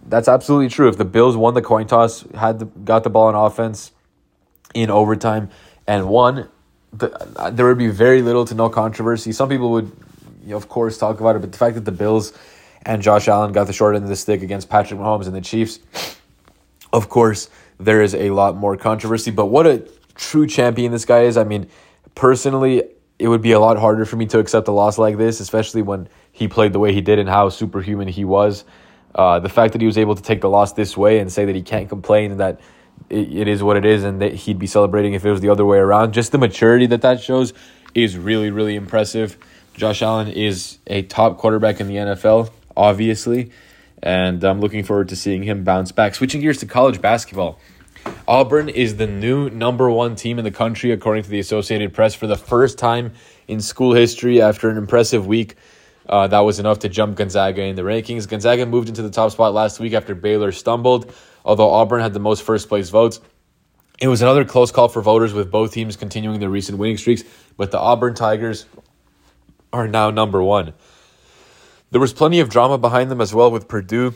that's 0.08 0.27
absolutely 0.27 0.69
true. 0.69 0.89
If 0.89 0.98
the 0.98 1.05
Bills 1.05 1.38
won 1.38 1.53
the 1.53 1.62
coin 1.62 1.86
toss, 1.86 2.25
had 2.34 2.60
the, 2.60 2.65
got 2.65 3.03
the 3.03 3.12
ball 3.12 3.27
on 3.27 3.36
offense 3.36 3.91
in 4.74 4.89
overtime, 4.89 5.50
and 5.88 6.10
won, 6.10 6.50
the, 6.93 7.12
uh, 7.38 7.50
there 7.50 7.67
would 7.67 7.77
be 7.77 7.88
very 7.88 8.22
little 8.22 8.46
to 8.46 8.55
no 8.55 8.69
controversy. 8.69 9.31
Some 9.31 9.50
people 9.50 9.72
would, 9.72 9.91
you 10.43 10.51
know, 10.51 10.58
of 10.58 10.69
course, 10.69 10.98
talk 10.98 11.19
about 11.19 11.36
it, 11.36 11.39
but 11.39 11.51
the 11.51 11.58
fact 11.58 11.75
that 11.75 11.86
the 11.86 11.91
Bills 11.91 12.34
and 12.84 13.01
Josh 13.01 13.27
Allen 13.27 13.51
got 13.51 13.67
the 13.67 13.74
short 13.74 13.96
end 13.96 14.03
of 14.03 14.10
the 14.10 14.15
stick 14.15 14.41
against 14.41 14.69
Patrick 14.69 15.00
Mahomes 15.00 15.27
and 15.27 15.36
the 15.36 15.41
Chiefs, 15.41 15.79
of 16.91 17.10
course, 17.10 17.50
there 17.79 18.01
is 18.01 18.15
a 18.15 18.31
lot 18.31 18.55
more 18.55 18.75
controversy. 18.75 19.31
But 19.31 19.46
what 19.48 19.67
a 19.67 19.88
true 20.15 20.48
champion 20.48 20.91
this 20.91 21.05
guy 21.05 21.22
is. 21.22 21.38
I 21.38 21.43
mean, 21.43 21.69
personally, 22.15 22.84
it 23.19 23.27
would 23.27 23.41
be 23.41 23.51
a 23.51 23.60
lot 23.60 23.77
harder 23.77 24.05
for 24.05 24.15
me 24.15 24.25
to 24.27 24.39
accept 24.39 24.67
a 24.67 24.72
loss 24.72 24.98
like 24.98 25.17
this, 25.17 25.39
especially 25.39 25.81
when 25.81 26.08
he 26.31 26.48
played 26.48 26.74
the 26.74 26.79
way 26.79 26.93
he 26.93 27.01
did 27.01 27.19
and 27.19 27.29
how 27.29 27.50
superhuman 27.50 28.08
he 28.08 28.25
was. 28.25 28.63
Uh, 29.13 29.39
the 29.39 29.50
fact 29.50 29.74
that 29.74 29.81
he 29.81 29.88
was 29.88 29.98
able 29.98 30.15
to 30.15 30.22
take 30.22 30.41
the 30.41 30.50
loss 30.50 30.74
this 30.74 30.96
way 30.96 31.19
and 31.19 31.31
say 31.31 31.46
that 31.46 31.55
he 31.55 31.62
can't 31.62 31.89
complain 31.89 32.31
and 32.31 32.39
that 32.39 32.60
it, 33.10 33.32
it 33.32 33.48
is 33.48 33.62
what 33.63 33.78
it 33.78 33.86
is 33.86 34.04
and 34.04 34.22
that 34.22 34.34
he'd 34.34 34.60
be 34.60 34.68
celebrating 34.68 35.13
if 35.13 35.25
it 35.25 35.32
was 35.32 35.42
the 35.42 35.50
other 35.50 35.66
way 35.66 35.78
around, 35.78 36.13
just 36.13 36.32
the 36.32 36.38
maturity 36.38 36.86
that 36.88 37.01
that 37.01 37.22
shows 37.22 37.54
is 37.96 38.18
really, 38.18 38.51
really 38.51 38.75
impressive. 38.75 39.38
Josh 39.74 40.01
Allen 40.01 40.28
is 40.28 40.78
a 40.88 41.04
top 41.04 41.38
quarterback 41.38 41.80
in 41.80 41.88
the 41.88 41.96
NFL, 41.96 42.51
obviously, 42.75 43.51
and 44.04 44.44
I'm 44.44 44.60
looking 44.60 44.84
forward 44.84 45.10
to 45.10 45.16
seeing 45.16 45.44
him 45.44 45.63
bounce 45.63 45.92
back. 45.92 46.16
Switching 46.16 46.42
gears 46.42 46.60
to 46.60 46.66
college 46.66 47.01
basketball. 47.01 47.60
Auburn 48.28 48.70
is 48.70 48.98
the 48.98 49.08
new 49.08 49.50
number 49.50 49.89
one 49.89 50.16
team 50.16 50.39
in 50.39 50.46
the 50.46 50.51
country, 50.51 50.92
according 50.92 51.24
to 51.24 51.30
the 51.30 51.39
Associated 51.39 51.94
Press, 51.94 52.13
for 52.16 52.28
the 52.28 52.38
first 52.38 52.78
time 52.78 53.13
in 53.48 53.62
school 53.62 53.94
history 53.94 54.42
after 54.42 54.70
an 54.70 54.78
impressive 54.78 55.28
week. 55.28 55.56
Uh, 56.08 56.28
that 56.28 56.39
was 56.39 56.60
enough 56.60 56.80
to 56.80 56.89
jump 56.89 57.18
Gonzaga 57.18 57.62
in 57.63 57.75
the 57.75 57.84
rankings. 57.84 58.28
Gonzaga 58.28 58.66
moved 58.66 58.89
into 58.89 59.01
the 59.01 59.12
top 59.12 59.32
spot 59.32 59.54
last 59.54 59.80
week 59.80 59.94
after 59.94 60.16
Baylor 60.16 60.51
stumbled, 60.51 61.13
although 61.50 61.72
Auburn 61.72 62.00
had 62.00 62.13
the 62.13 62.20
most 62.20 62.44
first 62.44 62.70
place 62.70 62.89
votes. 62.91 63.20
It 64.00 64.08
was 64.08 64.22
another 64.22 64.46
close 64.46 64.70
call 64.70 64.88
for 64.88 65.01
voters, 65.01 65.34
with 65.34 65.50
both 65.50 65.74
teams 65.74 65.96
continuing 65.96 66.39
their 66.39 66.50
recent 66.50 66.77
winning 66.77 66.98
streaks, 66.98 67.24
but 67.58 67.72
the 67.72 67.79
Auburn 67.79 68.13
Tigers 68.13 68.68
are 69.74 69.88
now 69.88 70.12
number 70.12 70.44
one. 70.44 70.74
There 71.89 72.00
was 72.00 72.13
plenty 72.13 72.39
of 72.39 72.50
drama 72.50 72.77
behind 72.77 73.10
them 73.10 73.20
as 73.20 73.34
well, 73.34 73.50
with 73.50 73.68
Purdue, 73.68 74.13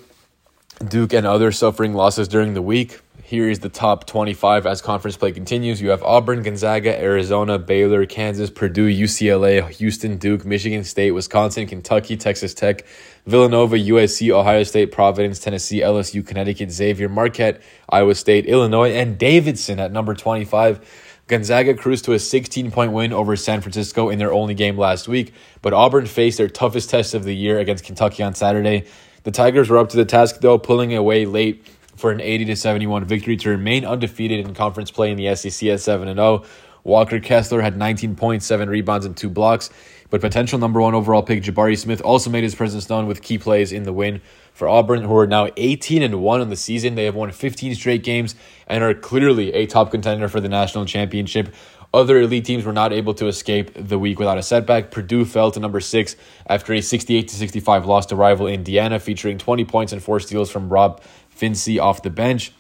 Duke, 0.88 1.13
and 1.13 1.25
others 1.25 1.58
suffering 1.58 1.94
losses 1.94 2.27
during 2.27 2.53
the 2.53 2.62
week. 2.62 3.00
Here 3.24 3.50
is 3.50 3.60
the 3.60 3.70
top 3.70 4.06
25 4.06 4.65
as 4.65 4.82
conference 4.82 5.15
play 5.18 5.32
continues. 5.32 5.82
You 5.82 5.89
have 5.92 6.03
Auburn, 6.03 6.44
Gonzaga, 6.44 7.00
Arizona, 7.00 7.58
Baylor, 7.58 8.06
Kansas, 8.06 8.50
Purdue, 8.50 8.88
UCLA, 8.88 9.68
Houston, 9.70 10.18
Duke, 10.18 10.46
Michigan 10.46 10.84
State, 10.84 11.12
Wisconsin, 11.12 11.65
Kentucky, 11.65 12.18
Texas 12.18 12.53
Tech, 12.53 12.86
Villanova, 13.25 13.77
USC, 13.77 14.30
Ohio 14.30 14.63
State, 14.63 14.92
Providence, 14.92 15.39
Tennessee, 15.39 15.80
LSU, 15.80 16.25
Connecticut, 16.25 16.70
Xavier, 16.70 17.08
Marquette, 17.08 17.62
Iowa 17.89 18.13
State, 18.13 18.46
Illinois, 18.46 18.92
and 18.92 19.18
Davidson 19.18 19.80
at 19.80 19.92
number 19.92 20.13
25. 20.13 20.86
Gonzaga 21.27 21.74
cruised 21.74 22.06
to 22.06 22.13
a 22.13 22.20
16 22.20 22.70
point 22.72 22.92
win 22.92 23.13
over 23.13 23.36
San 23.38 23.62
Francisco 23.62 24.10
in 24.10 24.20
their 24.20 24.34
only 24.34 24.53
game 24.53 24.77
last 24.77 25.08
week, 25.08 25.34
but 25.62 25.72
Auburn 25.72 26.06
faced 26.06 26.38
their 26.38 26.50
toughest 26.50 26.89
test 26.89 27.13
of 27.13 27.24
the 27.24 27.34
year 27.34 27.58
against 27.60 27.86
Kentucky 27.86 28.22
on 28.22 28.36
Saturday. 28.36 28.86
The 29.24 29.32
Tigers 29.32 29.70
were 29.70 29.77
up 29.77 29.88
to 29.89 29.98
the 29.98 30.03
task, 30.03 30.42
though, 30.42 30.58
pulling 30.58 30.94
away 30.94 31.25
late 31.25 31.65
for 31.96 32.12
an 32.12 32.20
80 32.20 32.46
to 32.46 32.56
71 32.58 33.06
victory 33.06 33.38
to 33.38 33.50
remain 33.50 33.86
undefeated 33.86 34.46
in 34.46 34.53
conference 34.53 34.92
play 34.92 35.12
in 35.12 35.18
the 35.18 35.34
SEC 35.36 35.70
at 35.70 35.80
7 35.80 36.13
0. 36.13 36.44
Walker 36.84 37.22
Kessler 37.22 37.62
had 37.62 37.77
19 37.77 38.18
points, 38.18 38.46
7 38.46 38.70
rebounds, 38.70 39.06
and 39.06 39.15
2 39.15 39.30
blocks, 39.30 39.70
but 40.10 40.20
potential 40.20 40.60
number 40.60 40.82
one 40.82 40.94
overall 40.94 41.24
pick 41.24 41.42
Jabari 41.42 41.77
Smith 41.77 42.01
also 42.01 42.30
made 42.30 42.44
his 42.44 42.53
presence 42.53 42.89
known 42.89 43.08
with 43.08 43.22
key 43.22 43.38
plays 43.38 43.72
in 43.72 43.84
the 43.84 43.94
win 43.94 44.22
for 44.53 44.68
Auburn, 44.68 45.03
who 45.03 45.18
are 45.18 45.25
now 45.25 45.48
18 45.56 46.03
and 46.03 46.22
1 46.22 46.42
on 46.42 46.50
the 46.50 46.58
season. 46.58 46.96
They 46.96 47.06
have 47.06 47.15
won 47.15 47.32
15 47.32 47.75
straight 47.75 48.03
games 48.03 48.36
and 48.68 48.84
are 48.84 48.94
clearly 48.94 49.53
a 49.53 49.65
top 49.65 49.92
contender 49.92 50.27
for 50.27 50.42
the 50.42 50.50
national 50.50 50.86
championship. 50.86 51.53
Other 51.94 52.22
elite 52.22 52.46
teams 52.46 52.66
were 52.66 52.74
not 52.74 52.92
able 52.92 53.14
to 53.14 53.28
escape 53.28 53.72
the 53.76 54.00
week 54.00 54.18
without 54.18 54.40
a 54.40 54.42
setback. 54.42 54.90
Purdue 54.90 55.26
fell 55.26 55.52
to 55.52 55.60
number 55.60 55.80
six 55.80 56.16
after 56.48 56.74
a 56.74 56.82
68 56.82 57.30
65 57.30 57.86
loss 57.86 58.08
to 58.08 58.16
rival 58.16 58.48
Indiana, 58.48 59.00
featuring 59.00 59.38
20 59.38 59.64
points 59.66 59.94
and 59.94 60.02
four 60.02 60.20
steals 60.20 60.50
from 60.50 60.70
Rob 60.70 61.02
Phinisee 61.38 61.80
off 61.80 62.02
the 62.02 62.10
bench. 62.10 62.52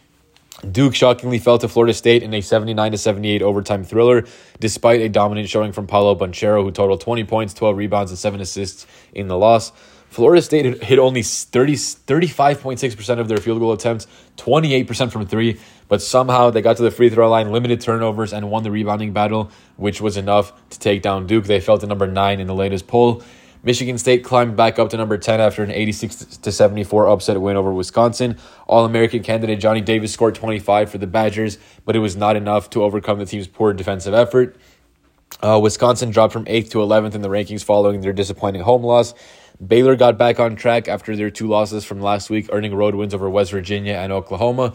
Duke 0.71 0.93
shockingly 0.93 1.39
fell 1.39 1.57
to 1.57 1.67
Florida 1.67 1.95
State 1.95 2.21
in 2.21 2.31
a 2.31 2.41
79 2.41 2.95
78 2.95 3.41
overtime 3.41 3.83
thriller, 3.83 4.23
despite 4.59 5.01
a 5.01 5.09
dominant 5.09 5.49
showing 5.49 5.71
from 5.71 5.87
Paolo 5.87 6.13
Banchero, 6.13 6.61
who 6.63 6.71
totaled 6.71 7.01
20 7.01 7.23
points, 7.23 7.55
12 7.55 7.75
rebounds, 7.75 8.11
and 8.11 8.19
7 8.19 8.39
assists 8.39 8.85
in 9.13 9.27
the 9.27 9.37
loss. 9.37 9.71
Florida 10.13 10.43
State 10.43 10.83
hit 10.83 10.99
only 10.99 11.23
30, 11.23 11.73
35.6% 11.73 13.19
of 13.19 13.27
their 13.27 13.39
field 13.39 13.59
goal 13.59 13.73
attempts, 13.73 14.05
28% 14.37 15.11
from 15.11 15.25
three, 15.25 15.59
but 15.93 16.01
somehow 16.01 16.49
they 16.49 16.59
got 16.59 16.75
to 16.75 16.81
the 16.81 16.89
free 16.89 17.07
throw 17.07 17.29
line, 17.29 17.51
limited 17.51 17.79
turnovers, 17.79 18.33
and 18.33 18.49
won 18.49 18.63
the 18.63 18.71
rebounding 18.71 19.13
battle, 19.13 19.51
which 19.75 20.01
was 20.01 20.17
enough 20.17 20.51
to 20.71 20.79
take 20.79 21.03
down 21.03 21.27
Duke. 21.27 21.45
They 21.45 21.59
fell 21.59 21.77
to 21.77 21.85
number 21.85 22.07
nine 22.07 22.39
in 22.39 22.47
the 22.47 22.55
latest 22.55 22.87
poll. 22.87 23.21
Michigan 23.61 23.99
State 23.99 24.23
climbed 24.23 24.57
back 24.57 24.79
up 24.79 24.89
to 24.89 24.97
number 24.97 25.19
10 25.19 25.39
after 25.39 25.61
an 25.61 25.69
86 25.69 26.15
to 26.37 26.51
74 26.51 27.09
upset 27.09 27.39
win 27.39 27.55
over 27.55 27.71
Wisconsin. 27.71 28.39
All 28.65 28.85
American 28.85 29.21
candidate 29.21 29.59
Johnny 29.59 29.81
Davis 29.81 30.11
scored 30.11 30.33
25 30.33 30.89
for 30.89 30.97
the 30.97 31.05
Badgers, 31.05 31.59
but 31.85 31.95
it 31.95 31.99
was 31.99 32.15
not 32.15 32.35
enough 32.35 32.71
to 32.71 32.81
overcome 32.81 33.19
the 33.19 33.27
team's 33.27 33.47
poor 33.47 33.71
defensive 33.71 34.15
effort. 34.15 34.55
Uh, 35.43 35.59
Wisconsin 35.61 36.09
dropped 36.09 36.33
from 36.33 36.45
8th 36.45 36.71
to 36.71 36.79
11th 36.79 37.13
in 37.13 37.21
the 37.21 37.29
rankings 37.29 37.63
following 37.63 38.01
their 38.01 38.13
disappointing 38.13 38.63
home 38.63 38.81
loss. 38.81 39.13
Baylor 39.63 39.95
got 39.95 40.17
back 40.17 40.39
on 40.39 40.55
track 40.55 40.87
after 40.87 41.15
their 41.15 41.29
two 41.29 41.47
losses 41.47 41.85
from 41.85 42.01
last 42.01 42.31
week, 42.31 42.49
earning 42.51 42.73
road 42.73 42.95
wins 42.95 43.13
over 43.13 43.29
West 43.29 43.51
Virginia 43.51 43.93
and 43.93 44.11
Oklahoma. 44.11 44.73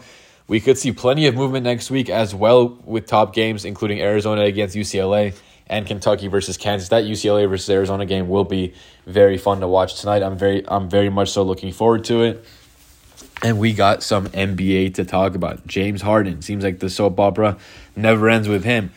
We 0.49 0.59
could 0.59 0.79
see 0.79 0.91
plenty 0.91 1.27
of 1.27 1.35
movement 1.35 1.63
next 1.63 1.91
week 1.91 2.09
as 2.09 2.33
well 2.33 2.69
with 2.83 3.05
top 3.05 3.35
games, 3.35 3.65
including 3.65 4.01
Arizona 4.01 4.41
against 4.41 4.75
UCLA 4.75 5.35
and 5.67 5.85
Kentucky 5.85 6.27
versus 6.27 6.57
Kansas. 6.57 6.89
That 6.89 7.03
UCLA 7.03 7.47
versus 7.47 7.69
Arizona 7.69 8.03
game 8.07 8.27
will 8.27 8.43
be 8.45 8.73
very 9.05 9.37
fun 9.37 9.59
to 9.59 9.67
watch 9.67 10.01
tonight. 10.01 10.23
I'm 10.23 10.39
very 10.39 10.67
I'm 10.67 10.89
very 10.89 11.11
much 11.11 11.29
so 11.29 11.43
looking 11.43 11.71
forward 11.71 12.03
to 12.05 12.23
it. 12.23 12.43
And 13.43 13.59
we 13.59 13.73
got 13.73 14.01
some 14.01 14.27
NBA 14.29 14.95
to 14.95 15.05
talk 15.05 15.35
about. 15.35 15.67
James 15.67 16.01
Harden 16.01 16.41
seems 16.41 16.63
like 16.63 16.79
the 16.79 16.89
soap 16.89 17.19
opera 17.19 17.59
never 17.95 18.27
ends 18.27 18.47
with 18.47 18.63
him. 18.63 18.91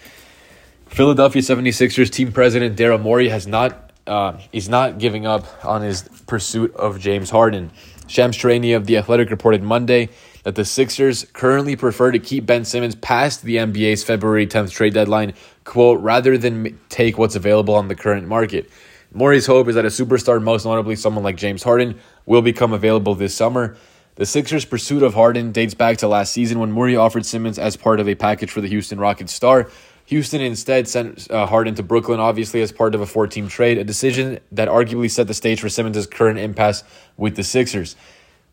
Philadelphia 0.86 1.42
76ers 1.42 2.10
team 2.10 2.32
president 2.32 2.78
Daryl 2.78 3.00
Morey 3.00 3.28
has 3.28 3.46
not 3.46 3.92
uh, 4.06 4.38
is 4.54 4.70
not 4.70 4.96
giving 4.96 5.26
up 5.26 5.44
on 5.66 5.82
his 5.82 6.08
pursuit 6.26 6.74
of 6.76 6.98
James 6.98 7.28
Harden. 7.28 7.72
Shams 8.06 8.38
Charania 8.38 8.76
of 8.76 8.86
The 8.86 8.96
Athletic 8.96 9.28
reported 9.30 9.62
Monday 9.62 10.08
that 10.42 10.54
the 10.54 10.64
Sixers 10.64 11.24
currently 11.32 11.76
prefer 11.76 12.10
to 12.10 12.18
keep 12.18 12.46
Ben 12.46 12.64
Simmons 12.64 12.94
past 12.96 13.42
the 13.42 13.56
NBA's 13.56 14.02
February 14.02 14.46
10th 14.46 14.70
trade 14.70 14.94
deadline, 14.94 15.34
quote, 15.64 16.00
rather 16.00 16.36
than 16.36 16.78
take 16.88 17.18
what's 17.18 17.36
available 17.36 17.74
on 17.74 17.88
the 17.88 17.94
current 17.94 18.26
market. 18.26 18.68
Morey's 19.14 19.46
hope 19.46 19.68
is 19.68 19.74
that 19.74 19.84
a 19.84 19.88
superstar, 19.88 20.42
most 20.42 20.64
notably 20.64 20.96
someone 20.96 21.22
like 21.22 21.36
James 21.36 21.62
Harden, 21.62 21.98
will 22.26 22.42
become 22.42 22.72
available 22.72 23.14
this 23.14 23.34
summer. 23.34 23.76
The 24.14 24.26
Sixers' 24.26 24.64
pursuit 24.64 25.02
of 25.02 25.14
Harden 25.14 25.52
dates 25.52 25.74
back 25.74 25.98
to 25.98 26.08
last 26.08 26.32
season 26.32 26.58
when 26.58 26.72
Morey 26.72 26.96
offered 26.96 27.24
Simmons 27.24 27.58
as 27.58 27.76
part 27.76 28.00
of 28.00 28.08
a 28.08 28.14
package 28.14 28.50
for 28.50 28.60
the 28.60 28.68
Houston 28.68 28.98
Rockets 28.98 29.32
star. 29.32 29.70
Houston 30.06 30.40
instead 30.40 30.88
sent 30.88 31.30
uh, 31.30 31.46
Harden 31.46 31.74
to 31.76 31.82
Brooklyn, 31.82 32.20
obviously 32.20 32.60
as 32.60 32.72
part 32.72 32.94
of 32.94 33.00
a 33.00 33.06
four 33.06 33.26
team 33.26 33.48
trade, 33.48 33.78
a 33.78 33.84
decision 33.84 34.38
that 34.50 34.68
arguably 34.68 35.10
set 35.10 35.28
the 35.28 35.34
stage 35.34 35.60
for 35.60 35.68
Simmons' 35.68 36.06
current 36.06 36.38
impasse 36.38 36.84
with 37.16 37.36
the 37.36 37.44
Sixers. 37.44 37.96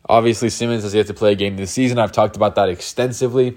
Obviously, 0.08 0.50
Simmons 0.50 0.82
has 0.82 0.94
yet 0.94 1.06
to 1.06 1.14
play 1.14 1.32
a 1.32 1.34
game 1.34 1.56
this 1.56 1.70
season. 1.70 1.98
I've 1.98 2.12
talked 2.12 2.36
about 2.36 2.54
that 2.56 2.68
extensively. 2.68 3.56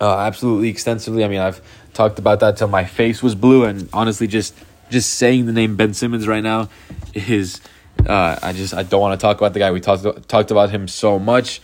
Uh, 0.00 0.18
absolutely 0.18 0.68
extensively. 0.68 1.24
I 1.24 1.28
mean, 1.28 1.40
I've 1.40 1.62
talked 1.94 2.18
about 2.18 2.40
that 2.40 2.56
till 2.56 2.68
my 2.68 2.84
face 2.84 3.22
was 3.22 3.34
blue, 3.34 3.64
and 3.64 3.88
honestly, 3.92 4.26
just 4.26 4.54
just 4.90 5.14
saying 5.14 5.46
the 5.46 5.52
name 5.52 5.76
Ben 5.76 5.94
Simmons 5.94 6.26
right 6.26 6.42
now 6.42 6.68
is 7.14 7.60
uh, 8.06 8.38
I 8.42 8.52
just 8.52 8.74
I 8.74 8.82
don't 8.82 9.00
want 9.00 9.18
to 9.18 9.22
talk 9.22 9.38
about 9.38 9.52
the 9.52 9.58
guy. 9.58 9.70
We 9.70 9.80
talked 9.80 10.28
talked 10.28 10.50
about 10.50 10.70
him 10.70 10.88
so 10.88 11.18
much. 11.18 11.60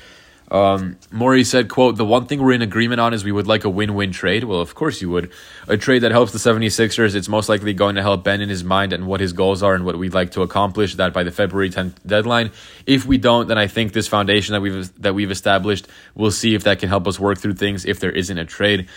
Um, 0.50 0.96
Morey 1.10 1.44
said, 1.44 1.68
quote, 1.68 1.96
the 1.96 2.06
one 2.06 2.26
thing 2.26 2.42
we're 2.42 2.54
in 2.54 2.62
agreement 2.62 3.00
on 3.00 3.12
is 3.12 3.22
we 3.22 3.32
would 3.32 3.46
like 3.46 3.64
a 3.64 3.68
win-win 3.68 4.12
trade. 4.12 4.44
Well, 4.44 4.60
of 4.60 4.74
course 4.74 5.02
you 5.02 5.10
would. 5.10 5.30
A 5.66 5.76
trade 5.76 6.00
that 6.00 6.10
helps 6.10 6.32
the 6.32 6.38
76ers. 6.38 7.14
It's 7.14 7.28
most 7.28 7.48
likely 7.48 7.74
going 7.74 7.96
to 7.96 8.02
help 8.02 8.24
Ben 8.24 8.40
in 8.40 8.48
his 8.48 8.64
mind 8.64 8.94
and 8.94 9.06
what 9.06 9.20
his 9.20 9.34
goals 9.34 9.62
are 9.62 9.74
and 9.74 9.84
what 9.84 9.98
we'd 9.98 10.14
like 10.14 10.32
to 10.32 10.42
accomplish 10.42 10.94
that 10.94 11.12
by 11.12 11.22
the 11.22 11.30
February 11.30 11.68
10th 11.68 11.96
deadline. 12.06 12.50
If 12.86 13.04
we 13.04 13.18
don't, 13.18 13.48
then 13.48 13.58
I 13.58 13.66
think 13.66 13.92
this 13.92 14.08
foundation 14.08 14.54
that 14.54 14.62
we've, 14.62 15.02
that 15.02 15.14
we've 15.14 15.30
established, 15.30 15.86
we'll 16.14 16.30
see 16.30 16.54
if 16.54 16.64
that 16.64 16.78
can 16.78 16.88
help 16.88 17.06
us 17.06 17.20
work 17.20 17.38
through 17.38 17.54
things 17.54 17.84
if 17.84 18.00
there 18.00 18.12
isn't 18.12 18.38
a 18.38 18.46
trade. 18.46 18.88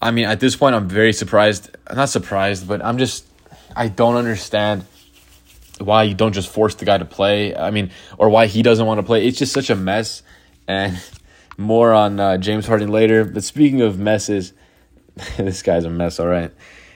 I 0.00 0.10
mean, 0.10 0.24
at 0.24 0.40
this 0.40 0.56
point, 0.56 0.74
I'm 0.74 0.88
very 0.88 1.12
surprised. 1.12 1.76
Not 1.94 2.08
surprised, 2.08 2.66
but 2.66 2.82
I'm 2.82 2.96
just, 2.96 3.26
I 3.74 3.88
don't 3.88 4.16
understand 4.16 4.84
why 5.78 6.04
you 6.04 6.14
don't 6.14 6.32
just 6.32 6.48
force 6.48 6.74
the 6.74 6.86
guy 6.86 6.96
to 6.96 7.04
play. 7.04 7.54
I 7.54 7.70
mean, 7.70 7.90
or 8.16 8.30
why 8.30 8.46
he 8.46 8.62
doesn't 8.62 8.86
want 8.86 8.98
to 8.98 9.02
play. 9.02 9.26
It's 9.26 9.38
just 9.38 9.52
such 9.52 9.68
a 9.68 9.76
mess 9.76 10.22
and 10.66 11.02
more 11.58 11.92
on 11.92 12.20
uh, 12.20 12.36
James 12.38 12.66
Harden 12.66 12.90
later. 12.90 13.24
But 13.24 13.44
speaking 13.44 13.80
of 13.80 13.98
messes, 13.98 14.52
this 15.36 15.62
guy's 15.62 15.84
a 15.84 15.90
mess, 15.90 16.20
all 16.20 16.26
right. 16.26 16.52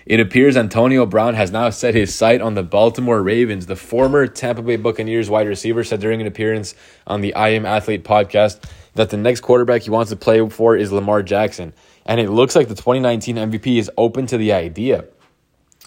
It 0.07 0.19
appears 0.19 0.57
Antonio 0.57 1.07
Brown 1.07 1.35
has 1.35 1.53
now 1.53 1.71
set 1.71 1.95
his 1.95 2.13
sight 2.13 2.41
on 2.41 2.55
the 2.55 2.63
Baltimore 2.63 3.23
Ravens. 3.23 3.67
The 3.67 3.77
former 3.77 4.27
Tampa 4.27 4.63
Bay 4.63 4.77
Buccaneers 4.77 5.31
wide 5.31 5.47
receiver 5.47 5.85
said 5.85 6.01
during 6.01 6.21
an 6.21 6.27
appearance 6.27 6.75
on 7.07 7.21
the 7.21 7.35
I 7.35 7.51
Am 7.51 7.65
Athlete 7.65 8.03
podcast 8.03 8.65
that 8.95 9.11
the 9.11 9.17
next 9.17 9.41
quarterback 9.41 9.83
he 9.83 9.91
wants 9.91 10.11
to 10.11 10.17
play 10.17 10.49
for 10.49 10.77
is 10.77 10.91
Lamar 10.91 11.23
Jackson. 11.23 11.73
And 12.07 12.19
it 12.19 12.31
looks 12.31 12.57
like 12.57 12.69
the 12.69 12.75
2019 12.75 13.37
MVP 13.37 13.79
is 13.79 13.91
open 13.97 14.27
to 14.27 14.37
the 14.37 14.53
idea. 14.53 15.05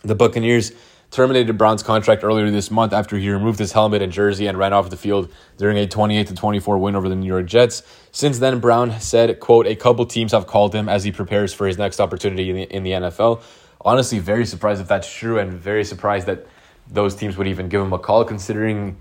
The 0.03 0.15
Buccaneers 0.15 0.71
terminated 1.13 1.58
Brown's 1.58 1.84
contract 1.84 2.24
earlier 2.24 2.50
this 2.50 2.72
month 2.72 2.91
after 2.91 3.17
he 3.17 3.29
removed 3.29 3.60
his 3.60 3.72
helmet 3.72 4.01
and 4.01 4.12
jersey 4.12 4.48
and 4.48 4.58
ran 4.58 4.74
off 4.74 4.89
the 4.89 4.98
field 4.98 5.32
during 5.58 5.77
a 5.77 5.88
28 5.88 6.27
to 6.27 6.34
24 6.34 6.79
win 6.79 6.96
over 6.96 7.08
the 7.08 7.15
New 7.15 7.27
York 7.27 7.46
Jets. 7.46 7.84
Since 8.12 8.39
then, 8.39 8.60
Brown 8.60 9.00
said, 9.00 9.39
quote, 9.39 9.67
a 9.67 9.75
couple 9.75 10.05
teams 10.08 10.32
have 10.32 10.48
called 10.48 10.74
him 10.74 10.89
as 10.89 11.03
he 11.03 11.12
prepares 11.12 11.53
for 11.53 11.67
his 11.67 11.77
next 11.77 12.00
opportunity 12.00 12.50
in 12.50 12.55
the, 12.55 12.63
in 12.63 12.84
the 12.84 12.91
NFL. 12.91 13.43
honestly 13.82 14.17
very 14.17 14.46
surprised 14.46 14.82
if 14.82 14.88
that's 14.88 15.12
true, 15.12 15.38
and 15.38 15.53
very 15.53 15.86
surprised 15.86 16.25
that 16.25 16.48
those 16.89 17.15
teams 17.15 17.38
would 17.38 17.48
even 17.48 17.70
give 17.70 17.82
him 17.82 17.93
a 17.93 18.00
call, 18.00 18.25
considering 18.25 18.98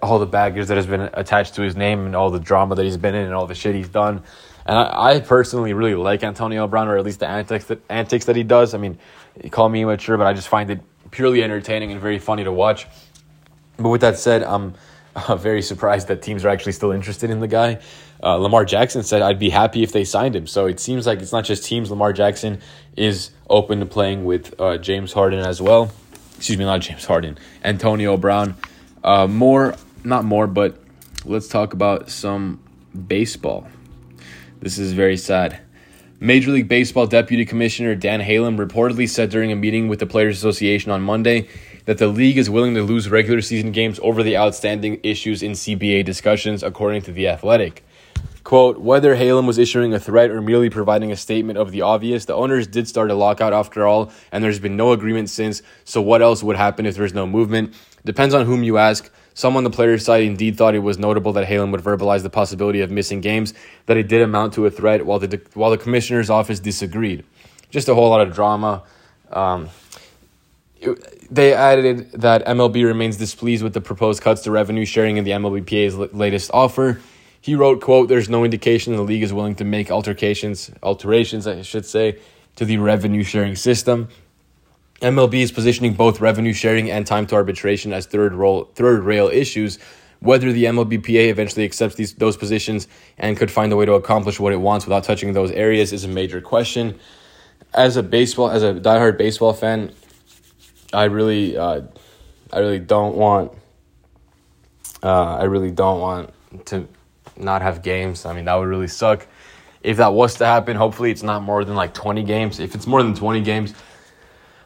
all 0.00 0.18
the 0.18 0.26
baggage 0.26 0.68
that 0.68 0.76
has 0.76 0.86
been 0.86 1.10
attached 1.12 1.54
to 1.54 1.62
his 1.62 1.76
name 1.76 2.06
and 2.06 2.16
all 2.16 2.30
the 2.30 2.40
drama 2.40 2.74
that 2.74 2.84
he's 2.84 2.96
been 2.96 3.14
in 3.14 3.24
and 3.24 3.34
all 3.34 3.46
the 3.46 3.54
shit 3.54 3.74
he's 3.74 3.88
done. 3.88 4.22
And 4.66 4.76
I, 4.76 5.14
I 5.14 5.20
personally 5.20 5.72
really 5.72 5.94
like 5.94 6.22
Antonio 6.22 6.66
Brown, 6.68 6.88
or 6.88 6.98
at 6.98 7.04
least 7.04 7.20
the 7.20 7.28
antics 7.28 7.64
that 7.66 7.80
antics 7.88 8.26
that 8.26 8.36
he 8.36 8.42
does. 8.42 8.74
I 8.74 8.78
mean, 8.78 8.98
call 9.50 9.68
me 9.68 9.82
immature, 9.82 10.16
but 10.18 10.26
I 10.26 10.32
just 10.32 10.48
find 10.48 10.70
it 10.70 10.80
purely 11.10 11.42
entertaining 11.42 11.92
and 11.92 12.00
very 12.00 12.18
funny 12.18 12.44
to 12.44 12.52
watch. 12.52 12.86
But 13.76 13.88
with 13.88 14.00
that 14.00 14.18
said, 14.18 14.42
I'm 14.42 14.74
uh, 15.16 15.36
very 15.36 15.62
surprised 15.62 16.08
that 16.08 16.22
teams 16.22 16.44
are 16.44 16.48
actually 16.48 16.72
still 16.72 16.92
interested 16.92 17.30
in 17.30 17.40
the 17.40 17.48
guy. 17.48 17.80
Uh, 18.22 18.36
Lamar 18.36 18.64
Jackson 18.64 19.02
said, 19.02 19.22
I'd 19.22 19.38
be 19.38 19.50
happy 19.50 19.82
if 19.82 19.92
they 19.92 20.04
signed 20.04 20.34
him. 20.34 20.46
So 20.46 20.66
it 20.66 20.80
seems 20.80 21.06
like 21.06 21.20
it's 21.20 21.32
not 21.32 21.44
just 21.44 21.64
teams. 21.64 21.90
Lamar 21.90 22.12
Jackson 22.12 22.60
is 22.96 23.30
open 23.48 23.80
to 23.80 23.86
playing 23.86 24.24
with 24.24 24.60
uh, 24.60 24.78
James 24.78 25.12
Harden 25.12 25.40
as 25.40 25.62
well. 25.62 25.92
Excuse 26.36 26.58
me, 26.58 26.64
not 26.64 26.80
James 26.80 27.04
Harden. 27.04 27.38
Antonio 27.64 28.16
Brown. 28.16 28.56
Uh, 29.04 29.26
more, 29.26 29.76
not 30.04 30.24
more, 30.24 30.46
but 30.46 30.80
let's 31.24 31.48
talk 31.48 31.72
about 31.72 32.10
some 32.10 32.60
baseball. 33.06 33.68
This 34.60 34.78
is 34.78 34.92
very 34.92 35.16
sad. 35.16 35.60
Major 36.20 36.50
League 36.50 36.66
Baseball 36.66 37.06
Deputy 37.06 37.44
Commissioner 37.44 37.94
Dan 37.94 38.20
Halem 38.20 38.58
reportedly 38.58 39.08
said 39.08 39.30
during 39.30 39.52
a 39.52 39.56
meeting 39.56 39.86
with 39.86 40.00
the 40.00 40.06
Players 40.06 40.36
Association 40.36 40.90
on 40.90 41.00
Monday 41.00 41.46
that 41.84 41.98
the 41.98 42.08
league 42.08 42.38
is 42.38 42.50
willing 42.50 42.74
to 42.74 42.82
lose 42.82 43.08
regular 43.08 43.40
season 43.40 43.70
games 43.70 44.00
over 44.02 44.24
the 44.24 44.36
outstanding 44.36 44.98
issues 45.04 45.44
in 45.44 45.52
CBA 45.52 46.04
discussions, 46.04 46.64
according 46.64 47.02
to 47.02 47.12
The 47.12 47.28
Athletic. 47.28 47.84
Quote, 48.42 48.80
whether 48.80 49.14
Halem 49.14 49.46
was 49.46 49.58
issuing 49.58 49.94
a 49.94 50.00
threat 50.00 50.32
or 50.32 50.42
merely 50.42 50.70
providing 50.70 51.12
a 51.12 51.16
statement 51.16 51.56
of 51.56 51.70
the 51.70 51.82
obvious, 51.82 52.24
the 52.24 52.34
owners 52.34 52.66
did 52.66 52.88
start 52.88 53.12
a 53.12 53.14
lockout 53.14 53.52
after 53.52 53.86
all, 53.86 54.10
and 54.32 54.42
there's 54.42 54.58
been 54.58 54.76
no 54.76 54.90
agreement 54.90 55.30
since, 55.30 55.62
so 55.84 56.02
what 56.02 56.20
else 56.20 56.42
would 56.42 56.56
happen 56.56 56.84
if 56.84 56.96
there's 56.96 57.14
no 57.14 57.28
movement? 57.28 57.74
Depends 58.04 58.34
on 58.34 58.44
whom 58.44 58.64
you 58.64 58.76
ask. 58.76 59.08
Some 59.38 59.56
on 59.56 59.62
the 59.62 59.70
players' 59.70 60.04
side 60.04 60.24
indeed 60.24 60.56
thought 60.56 60.74
it 60.74 60.80
was 60.80 60.98
notable 60.98 61.32
that 61.34 61.46
Halem 61.46 61.70
would 61.70 61.80
verbalize 61.80 62.24
the 62.24 62.28
possibility 62.28 62.80
of 62.80 62.90
missing 62.90 63.20
games, 63.20 63.54
that 63.86 63.96
it 63.96 64.08
did 64.08 64.20
amount 64.20 64.54
to 64.54 64.66
a 64.66 64.70
threat, 64.72 65.06
while 65.06 65.20
the, 65.20 65.40
while 65.54 65.70
the 65.70 65.78
commissioner's 65.78 66.28
office 66.28 66.58
disagreed. 66.58 67.24
Just 67.70 67.88
a 67.88 67.94
whole 67.94 68.08
lot 68.10 68.20
of 68.20 68.34
drama. 68.34 68.82
Um, 69.30 69.68
they 71.30 71.54
added 71.54 72.10
that 72.14 72.44
MLB 72.46 72.84
remains 72.84 73.16
displeased 73.16 73.62
with 73.62 73.74
the 73.74 73.80
proposed 73.80 74.22
cuts 74.22 74.42
to 74.42 74.50
revenue 74.50 74.84
sharing 74.84 75.18
in 75.18 75.22
the 75.22 75.30
MLBPA's 75.30 75.96
latest 76.12 76.50
offer. 76.52 77.00
He 77.40 77.54
wrote, 77.54 77.80
quote, 77.80 78.08
there's 78.08 78.28
no 78.28 78.42
indication 78.42 78.96
the 78.96 79.02
league 79.02 79.22
is 79.22 79.32
willing 79.32 79.54
to 79.54 79.64
make 79.64 79.88
alterations, 79.88 80.72
alterations, 80.82 81.46
I 81.46 81.62
should 81.62 81.86
say, 81.86 82.18
to 82.56 82.64
the 82.64 82.78
revenue 82.78 83.22
sharing 83.22 83.54
system. 83.54 84.08
MLB 85.00 85.34
is 85.34 85.52
positioning 85.52 85.94
both 85.94 86.20
revenue 86.20 86.52
sharing 86.52 86.90
and 86.90 87.06
time 87.06 87.26
to 87.26 87.36
arbitration 87.36 87.92
as 87.92 88.06
third 88.06 88.34
role, 88.34 88.64
third 88.74 89.04
rail 89.04 89.28
issues. 89.28 89.78
Whether 90.20 90.52
the 90.52 90.64
MLBPA 90.64 91.28
eventually 91.28 91.64
accepts 91.64 91.94
these 91.94 92.14
those 92.14 92.36
positions 92.36 92.88
and 93.16 93.36
could 93.36 93.50
find 93.50 93.72
a 93.72 93.76
way 93.76 93.86
to 93.86 93.92
accomplish 93.92 94.40
what 94.40 94.52
it 94.52 94.56
wants 94.56 94.84
without 94.84 95.04
touching 95.04 95.32
those 95.32 95.52
areas 95.52 95.92
is 95.92 96.02
a 96.02 96.08
major 96.08 96.40
question. 96.40 96.98
As 97.72 97.96
a 97.96 98.02
baseball, 98.02 98.50
as 98.50 98.64
a 98.64 98.74
diehard 98.74 99.16
baseball 99.16 99.52
fan, 99.52 99.92
I 100.92 101.04
really, 101.04 101.56
uh, 101.56 101.82
I 102.52 102.58
really 102.58 102.80
don't 102.80 103.14
want, 103.14 103.52
uh, 105.02 105.36
I 105.36 105.44
really 105.44 105.70
don't 105.70 106.00
want 106.00 106.32
to 106.66 106.88
not 107.36 107.62
have 107.62 107.82
games. 107.82 108.26
I 108.26 108.32
mean, 108.32 108.46
that 108.46 108.54
would 108.54 108.66
really 108.66 108.88
suck. 108.88 109.28
If 109.82 109.98
that 109.98 110.12
was 110.12 110.34
to 110.36 110.46
happen, 110.46 110.76
hopefully 110.76 111.12
it's 111.12 111.22
not 111.22 111.42
more 111.42 111.64
than 111.64 111.76
like 111.76 111.94
20 111.94 112.24
games. 112.24 112.58
If 112.58 112.74
it's 112.74 112.86
more 112.86 113.02
than 113.02 113.14
20 113.14 113.42
games, 113.42 113.74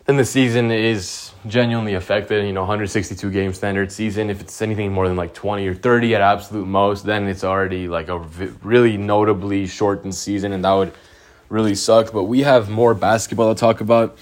then 0.07 0.17
the 0.17 0.25
season 0.25 0.71
is 0.71 1.33
genuinely 1.47 1.95
affected. 1.95 2.45
You 2.45 2.53
know, 2.53 2.63
162 2.63 3.31
game 3.31 3.53
standard 3.53 3.93
season. 3.93 4.31
If 4.31 4.41
it's 4.41 4.61
anything 4.61 4.93
more 4.93 5.09
than 5.09 5.17
like 5.17 5.35
20 5.35 5.67
or 5.67 5.75
30 5.75 6.15
at 6.15 6.21
absolute 6.21 6.67
most, 6.67 7.05
then 7.05 7.29
it's 7.29 7.45
already 7.45 7.89
like 7.89 8.09
a 8.09 8.19
really 8.63 8.97
notably 8.97 9.67
shortened 9.67 10.15
season, 10.15 10.53
and 10.53 10.65
that 10.65 10.73
would 10.73 10.93
really 11.49 11.75
suck. 11.75 12.13
But 12.13 12.25
we 12.25 12.41
have 12.41 12.69
more 12.69 12.95
basketball 12.95 13.55
to 13.55 13.59
talk 13.59 13.81
about. 13.81 14.19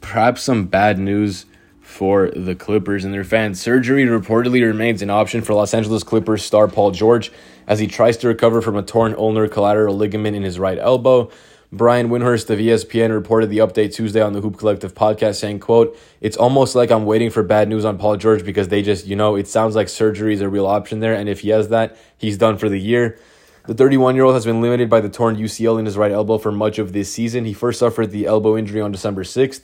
Perhaps 0.00 0.42
some 0.42 0.66
bad 0.66 0.98
news 0.98 1.46
for 1.80 2.30
the 2.30 2.54
Clippers 2.54 3.04
and 3.04 3.14
their 3.14 3.24
fans. 3.24 3.60
Surgery 3.60 4.04
reportedly 4.04 4.64
remains 4.64 5.00
an 5.00 5.10
option 5.10 5.42
for 5.42 5.54
Los 5.54 5.72
Angeles 5.72 6.02
Clippers 6.02 6.44
star 6.44 6.66
Paul 6.68 6.90
George 6.90 7.30
as 7.66 7.78
he 7.78 7.86
tries 7.86 8.16
to 8.18 8.28
recover 8.28 8.60
from 8.60 8.76
a 8.76 8.82
torn 8.82 9.14
ulnar 9.14 9.48
collateral 9.48 9.96
ligament 9.96 10.36
in 10.36 10.42
his 10.42 10.58
right 10.58 10.78
elbow. 10.78 11.30
Brian 11.76 12.08
Windhorst 12.08 12.50
of 12.50 12.60
ESPN 12.60 13.10
reported 13.10 13.50
the 13.50 13.58
update 13.58 13.92
Tuesday 13.92 14.22
on 14.22 14.32
the 14.32 14.40
Hoop 14.40 14.58
Collective 14.58 14.94
podcast 14.94 15.40
saying, 15.40 15.58
quote, 15.58 15.98
It's 16.20 16.36
almost 16.36 16.76
like 16.76 16.92
I'm 16.92 17.04
waiting 17.04 17.30
for 17.30 17.42
bad 17.42 17.68
news 17.68 17.84
on 17.84 17.98
Paul 17.98 18.16
George 18.16 18.44
because 18.44 18.68
they 18.68 18.80
just, 18.80 19.06
you 19.06 19.16
know, 19.16 19.34
it 19.34 19.48
sounds 19.48 19.74
like 19.74 19.88
surgery 19.88 20.34
is 20.34 20.40
a 20.40 20.48
real 20.48 20.66
option 20.66 21.00
there. 21.00 21.14
And 21.14 21.28
if 21.28 21.40
he 21.40 21.48
has 21.48 21.70
that, 21.70 21.96
he's 22.16 22.38
done 22.38 22.58
for 22.58 22.68
the 22.68 22.78
year. 22.78 23.18
The 23.66 23.74
31 23.74 24.14
year 24.14 24.24
old 24.24 24.34
has 24.34 24.44
been 24.44 24.60
limited 24.60 24.88
by 24.88 25.00
the 25.00 25.08
torn 25.08 25.34
UCL 25.34 25.80
in 25.80 25.86
his 25.86 25.96
right 25.96 26.12
elbow 26.12 26.38
for 26.38 26.52
much 26.52 26.78
of 26.78 26.92
this 26.92 27.12
season. 27.12 27.44
He 27.44 27.52
first 27.52 27.80
suffered 27.80 28.12
the 28.12 28.26
elbow 28.26 28.56
injury 28.56 28.80
on 28.80 28.92
December 28.92 29.24
6th 29.24 29.62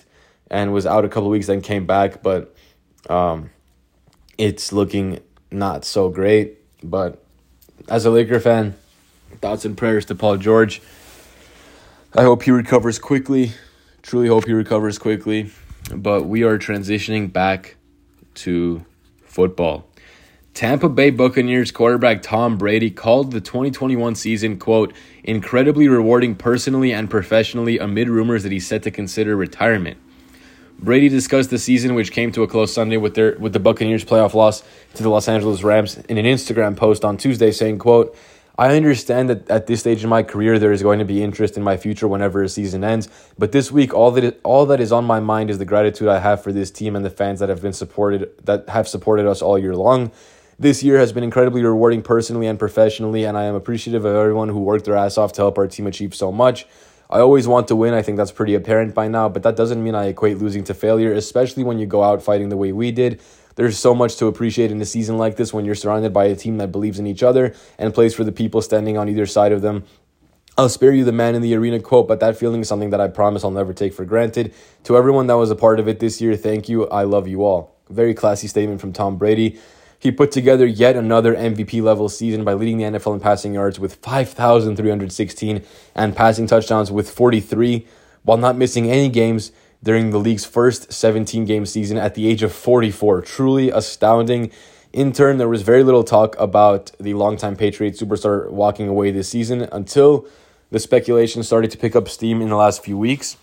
and 0.51 0.73
was 0.73 0.87
out 0.87 1.05
a 1.05 1.09
couple 1.09 1.29
weeks, 1.29 1.47
then 1.47 1.61
came 1.61 1.87
back. 1.87 2.25
But 2.25 2.53
um, 3.09 3.51
it's 4.37 4.73
looking 4.73 5.21
not 5.53 5.85
so 5.85 6.09
great. 6.09 6.59
But 6.83 7.23
as 7.89 8.05
a 8.05 8.11
Laker 8.11 8.41
fan, 8.41 8.75
thoughts 9.41 9.65
and 9.65 9.79
prayers 9.79 10.05
to 10.07 10.17
Paul 10.17 10.39
George. 10.39 10.83
I 12.13 12.23
hope 12.23 12.43
he 12.43 12.51
recovers 12.51 12.99
quickly. 12.99 13.53
Truly 14.03 14.27
hope 14.27 14.47
he 14.47 14.53
recovers 14.53 14.99
quickly. 14.99 15.53
But 15.95 16.25
we 16.27 16.43
are 16.43 16.59
transitioning 16.59 17.33
back 17.33 17.77
to 18.35 18.85
football. 19.23 19.87
Tampa 20.53 20.89
Bay 20.89 21.11
Buccaneers 21.11 21.71
quarterback 21.71 22.21
Tom 22.21 22.59
Brady 22.59 22.91
called 22.91 23.31
the 23.31 23.41
2021 23.41 24.17
season, 24.17 24.59
quote, 24.59 24.93
incredibly 25.23 25.87
rewarding 25.87 26.35
personally 26.35 26.93
and 26.93 27.09
professionally 27.09 27.79
amid 27.79 28.09
rumors 28.09 28.43
that 28.43 28.51
he's 28.51 28.67
set 28.67 28.83
to 28.83 28.91
consider 28.91 29.37
retirement. 29.37 29.97
Brady 30.81 31.09
discussed 31.09 31.51
the 31.51 31.59
season, 31.59 31.95
which 31.95 32.11
came 32.11 32.33
to 32.33 32.43
a 32.43 32.49
close 32.49 32.75
Sunday 32.75 32.97
with 32.97 33.15
their 33.15 33.37
with 33.39 33.53
the 33.53 33.61
Buccaneers' 33.61 34.05
playoff 34.05 34.35
loss 34.35 34.65
to 34.95 35.03
the 35.05 35.11
Los 35.11 35.29
Angeles 35.29 35.63
Rams, 35.63 35.99
in 36.09 36.19
an 36.19 36.25
Instagram 36.25 36.77
post 36.77 37.05
on 37.05 37.17
Tuesday, 37.17 37.53
saying, 37.53 37.79
"quote 37.79 38.17
I 38.61 38.77
understand 38.77 39.31
that 39.31 39.49
at 39.49 39.67
this 39.69 39.81
stage 39.81 40.05
in 40.05 40.11
my 40.11 40.23
career 40.23 40.59
there 40.59 40.71
is 40.71 40.83
going 40.83 40.99
to 40.99 41.07
be 41.07 41.23
interest 41.23 41.57
in 41.57 41.63
my 41.63 41.79
future 41.79 42.07
whenever 42.07 42.43
a 42.43 42.49
season 42.51 42.85
ends, 42.85 43.09
but 43.39 43.53
this 43.53 43.73
week 43.73 43.95
all 43.95 44.11
that 44.11 44.39
all 44.43 44.67
that 44.67 44.81
is 44.81 44.93
on 44.93 45.07
my 45.07 45.19
mind 45.19 45.49
is 45.49 45.57
the 45.57 45.65
gratitude 45.65 46.09
I 46.09 46.19
have 46.19 46.43
for 46.43 46.53
this 46.53 46.71
team 46.71 46.95
and 46.95 47.03
the 47.03 47.09
fans 47.09 47.41
that 47.41 47.49
have 47.49 47.63
been 47.63 47.73
supported 47.73 48.31
that 48.45 48.69
have 48.69 48.87
supported 48.87 49.27
us 49.27 49.41
all 49.41 49.59
year 49.59 49.75
long. 49.75 50.13
This 50.59 50.83
year 50.83 50.99
has 50.99 51.11
been 51.11 51.25
incredibly 51.25 51.63
rewarding 51.65 52.03
personally 52.03 52.47
and 52.47 52.59
professionally, 52.59 53.25
and 53.25 53.35
I 53.35 53.45
am 53.45 53.55
appreciative 53.55 54.05
of 54.05 54.15
everyone 54.15 54.51
who 54.51 54.61
worked 54.61 54.85
their 54.85 54.97
ass 54.97 55.17
off 55.17 55.33
to 55.35 55.41
help 55.41 55.57
our 55.57 55.67
team 55.67 55.87
achieve 55.87 56.15
so 56.15 56.31
much. 56.31 56.67
I 57.09 57.21
always 57.21 57.49
want 57.49 57.67
to 57.69 57.77
win. 57.77 57.95
I 57.95 58.03
think 58.03 58.19
that's 58.19 58.31
pretty 58.31 58.55
apparent 58.55 58.95
by 58.95 59.09
now, 59.09 59.31
but 59.31 59.43
that 59.43 59.57
doesn't 59.57 59.83
mean 59.83 59.95
I 59.95 60.09
equate 60.09 60.37
losing 60.37 60.65
to 60.65 60.75
failure, 60.75 61.15
especially 61.15 61.65
when 61.65 61.79
you 61.79 61.87
go 61.87 62.03
out 62.03 62.23
fighting 62.23 62.51
the 62.51 62.59
way 62.59 62.73
we 62.73 62.93
did. 62.93 63.23
There's 63.57 63.79
so 63.79 63.95
much 63.95 64.17
to 64.17 64.27
appreciate 64.27 64.71
in 64.71 64.81
a 64.81 64.85
season 64.85 65.19
like 65.19 65.37
this 65.37 65.53
when 65.53 65.65
you're 65.65 65.75
surrounded 65.75 66.13
by 66.13 66.27
a 66.27 66.37
team 66.37 66.59
that 66.59 66.73
believes 66.73 66.99
in 66.99 67.07
each 67.07 67.23
other 67.23 67.55
and 67.79 67.93
plays 67.95 68.15
for 68.15 68.25
the 68.25 68.33
people 68.33 68.63
standing 68.63 68.97
on 68.97 69.09
either 69.09 69.27
side 69.27 69.53
of 69.53 69.63
them. 69.63 69.85
I'll 70.57 70.69
spare 70.69 70.93
you 70.93 71.05
the 71.05 71.13
man 71.13 71.35
in 71.35 71.43
the 71.43 71.55
arena 71.55 71.81
quote, 71.81 72.09
but 72.09 72.21
that 72.21 72.37
feeling 72.37 72.61
is 72.61 72.69
something 72.69 72.91
that 72.91 73.01
I 73.01 73.09
promise 73.09 73.45
I'll 73.45 73.51
never 73.51 73.73
take 73.73 73.95
for 73.95 74.05
granted. 74.05 74.55
To 74.85 74.97
everyone 74.97 75.27
that 75.29 75.35
was 75.35 75.51
a 75.51 75.57
part 75.57 75.81
of 75.81 75.89
it 75.89 76.01
this 76.01 76.21
year, 76.21 76.37
thank 76.37 76.69
you. 76.69 76.87
I 76.89 77.05
love 77.05 77.27
you 77.29 77.45
all. 77.45 77.77
Very 77.89 78.15
classy 78.15 78.47
statement 78.47 78.81
from 78.81 78.93
Tom 78.93 79.17
Brady. 79.17 79.59
He 79.99 80.11
put 80.11 80.33
together 80.33 80.67
yet 80.67 80.97
another 80.97 81.35
MVP 81.35 81.83
level 81.83 82.09
season 82.09 82.43
by 82.43 82.55
leading 82.55 82.79
the 82.79 82.85
NFL 82.85 83.15
in 83.15 83.21
passing 83.21 83.55
yards 83.55 83.79
with 83.79 83.97
5,316 83.97 85.63
and 85.95 86.17
passing 86.17 86.47
touchdowns 86.47 86.91
with 86.91 87.11
43 87.11 87.87
while 88.23 88.39
not 88.39 88.57
missing 88.57 88.91
any 88.91 89.09
games 89.09 89.53
during 89.83 90.11
the 90.11 90.19
league's 90.19 90.45
first 90.45 90.93
17 90.93 91.45
game 91.45 91.67
season 91.67 91.97
at 91.97 92.15
the 92.15 92.29
age 92.29 92.43
of 92.43 92.53
44. 92.53 93.23
Truly 93.23 93.71
astounding. 93.71 94.51
In 94.93 95.13
turn, 95.13 95.39
there 95.39 95.49
was 95.49 95.63
very 95.63 95.85
little 95.85 96.05
talk 96.05 96.37
about 96.39 96.93
the 96.99 97.15
longtime 97.15 97.57
Patriot 97.57 97.95
superstar 97.95 98.51
walking 98.51 98.89
away 98.89 99.11
this 99.11 99.29
season 99.29 99.69
until 99.73 100.27
the 100.71 100.79
speculation 100.79 101.43
started 101.43 101.71
to 101.71 101.79
pick 101.79 101.95
up 101.95 102.09
steam 102.09 102.43
in 102.43 102.49
the 102.49 102.57
last 102.57 102.85
few 102.85 102.99
weeks. 102.99 103.37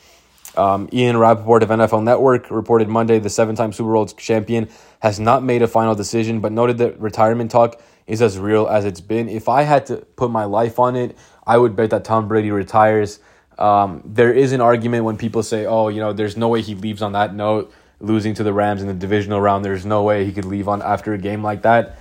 Um, 0.56 0.90
Ian 0.92 1.18
Rapoport 1.18 1.64
of 1.64 1.70
NFL 1.70 2.04
Network 2.04 2.50
reported 2.50 2.88
Monday 2.90 3.20
the 3.20 3.30
seven 3.30 3.56
time 3.56 3.72
Super 3.72 3.94
Bowl 3.94 4.08
champion 4.08 4.68
has 5.02 5.20
not 5.20 5.44
made 5.44 5.62
a 5.62 5.68
final 5.68 5.94
decision, 5.94 6.40
but 6.40 6.52
noted 6.52 6.80
that 6.80 7.00
retirement 7.00 7.52
talk 7.52 7.80
is 8.08 8.22
as 8.22 8.40
real 8.40 8.68
as 8.68 8.84
it's 8.84 9.02
been. 9.02 9.30
If 9.30 9.50
I 9.50 9.64
had 9.64 9.86
to 9.88 9.98
put 10.16 10.32
my 10.32 10.46
life 10.46 10.80
on 10.80 10.96
it, 10.96 11.18
I 11.46 11.58
would 11.58 11.76
bet 11.76 11.92
that 11.92 12.04
Tom 12.04 12.28
Brady 12.28 12.52
retires 12.52 13.20
um, 13.58 14.02
there 14.06 14.34
is 14.34 14.52
an 14.52 14.62
argument 14.62 15.04
when 15.04 15.18
people 15.18 15.44
say, 15.44 15.66
oh, 15.66 15.88
you 15.90 16.00
know, 16.00 16.14
there's 16.14 16.38
no 16.38 16.48
way 16.50 16.62
he 16.62 16.76
leaves 16.76 17.02
on 17.02 17.14
that 17.14 17.34
note, 17.34 17.74
losing 18.00 18.34
to 18.36 18.44
the 18.44 18.54
Rams 18.54 18.82
in 18.82 18.88
the 18.88 18.94
divisional 18.94 19.42
round. 19.42 19.66
There's 19.66 19.86
no 19.86 20.04
way 20.04 20.26
he 20.26 20.32
could 20.32 20.46
leave 20.46 20.68
on 20.68 20.82
after 20.82 21.14
a 21.14 21.18
game 21.18 21.44
like 21.44 21.64
that. 21.64 21.98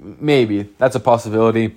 Maybe 0.00 0.62
that's 0.78 0.94
a 0.94 1.00
possibility. 1.00 1.76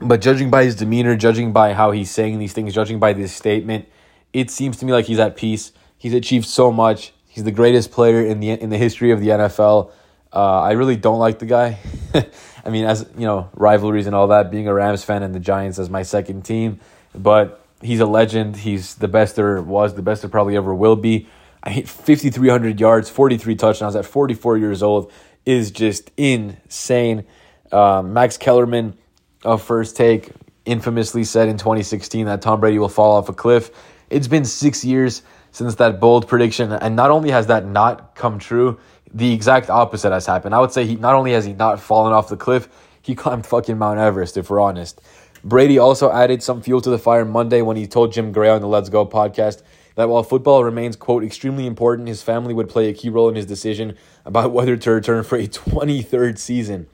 But 0.00 0.20
judging 0.20 0.50
by 0.50 0.64
his 0.64 0.76
demeanor, 0.76 1.16
judging 1.16 1.52
by 1.52 1.72
how 1.72 1.90
he's 1.90 2.10
saying 2.10 2.38
these 2.38 2.52
things, 2.52 2.74
judging 2.74 2.98
by 2.98 3.12
this 3.12 3.32
statement, 3.32 3.88
it 4.32 4.50
seems 4.50 4.76
to 4.78 4.86
me 4.86 4.92
like 4.92 5.06
he's 5.06 5.18
at 5.18 5.36
peace 5.36 5.72
He's 5.98 6.14
achieved 6.14 6.46
so 6.46 6.70
much. 6.70 7.12
He's 7.26 7.44
the 7.44 7.50
greatest 7.50 7.90
player 7.90 8.24
in 8.24 8.40
the 8.40 8.50
in 8.50 8.70
the 8.70 8.78
history 8.78 9.10
of 9.10 9.20
the 9.20 9.28
NFL. 9.28 9.90
Uh, 10.32 10.60
I 10.60 10.72
really 10.72 10.96
don't 10.96 11.18
like 11.18 11.38
the 11.38 11.46
guy. 11.46 11.78
I 12.64 12.70
mean, 12.70 12.84
as 12.84 13.08
you 13.16 13.26
know, 13.26 13.50
rivalries 13.54 14.06
and 14.06 14.14
all 14.14 14.28
that. 14.28 14.50
Being 14.50 14.68
a 14.68 14.74
Rams 14.74 15.04
fan 15.04 15.22
and 15.22 15.34
the 15.34 15.40
Giants 15.40 15.78
as 15.78 15.88
my 15.88 16.02
second 16.02 16.44
team, 16.44 16.80
but 17.22 17.64
he's 17.82 18.00
a 18.00 18.06
legend. 18.06 18.56
He's 18.56 18.94
the 18.96 19.08
best 19.08 19.36
there 19.36 19.60
was, 19.62 19.94
the 19.94 20.02
best 20.02 20.22
there 20.22 20.30
probably 20.30 20.56
ever 20.56 20.74
will 20.74 20.96
be. 20.96 21.28
I 21.62 21.70
hit 21.70 21.88
5,300 21.88 22.78
yards, 22.78 23.10
43 23.10 23.56
touchdowns 23.56 23.96
at 23.96 24.04
44 24.04 24.58
years 24.58 24.82
old 24.82 25.10
is 25.44 25.70
just 25.70 26.10
insane. 26.16 27.24
Um, 27.72 28.12
Max 28.12 28.36
Kellerman 28.36 28.96
of 29.44 29.62
First 29.62 29.96
Take 29.96 30.30
infamously 30.64 31.24
said 31.24 31.48
in 31.48 31.56
2016 31.56 32.26
that 32.26 32.42
Tom 32.42 32.60
Brady 32.60 32.78
will 32.78 32.88
fall 32.88 33.16
off 33.16 33.28
a 33.28 33.32
cliff. 33.32 33.70
It's 34.10 34.28
been 34.28 34.44
six 34.44 34.84
years 34.84 35.22
since 35.52 35.76
that 35.76 36.00
bold 36.00 36.28
prediction, 36.28 36.72
and 36.72 36.96
not 36.96 37.10
only 37.10 37.30
has 37.30 37.46
that 37.46 37.64
not 37.64 38.14
come 38.14 38.38
true, 38.38 38.78
the 39.14 39.32
exact 39.32 39.70
opposite 39.70 40.12
has 40.12 40.26
happened. 40.26 40.54
I 40.54 40.60
would 40.60 40.72
say 40.72 40.84
he 40.84 40.96
not 40.96 41.14
only 41.14 41.32
has 41.32 41.44
he 41.44 41.54
not 41.54 41.80
fallen 41.80 42.12
off 42.12 42.28
the 42.28 42.36
cliff, 42.36 42.68
he 43.00 43.14
climbed 43.22 43.46
fucking 43.46 43.78
Mount 43.78 43.98
Everest, 43.98 44.36
if 44.36 44.50
we're 44.50 44.60
honest. 44.60 45.00
Brady 45.44 45.78
also 45.78 46.10
added 46.10 46.42
some 46.42 46.62
fuel 46.62 46.80
to 46.80 46.90
the 46.90 46.98
fire 46.98 47.24
Monday 47.24 47.62
when 47.62 47.76
he 47.76 47.86
told 47.86 48.12
Jim 48.12 48.32
Gray 48.32 48.48
on 48.48 48.60
the 48.60 48.68
Let's 48.68 48.88
Go 48.88 49.06
podcast 49.06 49.62
that 49.96 50.08
while 50.08 50.22
football 50.22 50.62
remains, 50.62 50.94
quote, 50.94 51.24
extremely 51.24 51.66
important, 51.66 52.08
his 52.08 52.22
family 52.22 52.54
would 52.54 52.68
play 52.68 52.88
a 52.88 52.92
key 52.92 53.08
role 53.08 53.28
in 53.28 53.34
his 53.34 53.46
decision 53.46 53.96
about 54.24 54.50
whether 54.52 54.76
to 54.76 54.90
return 54.90 55.24
for 55.24 55.36
a 55.36 55.46
23rd 55.46 56.38
season. 56.38 56.86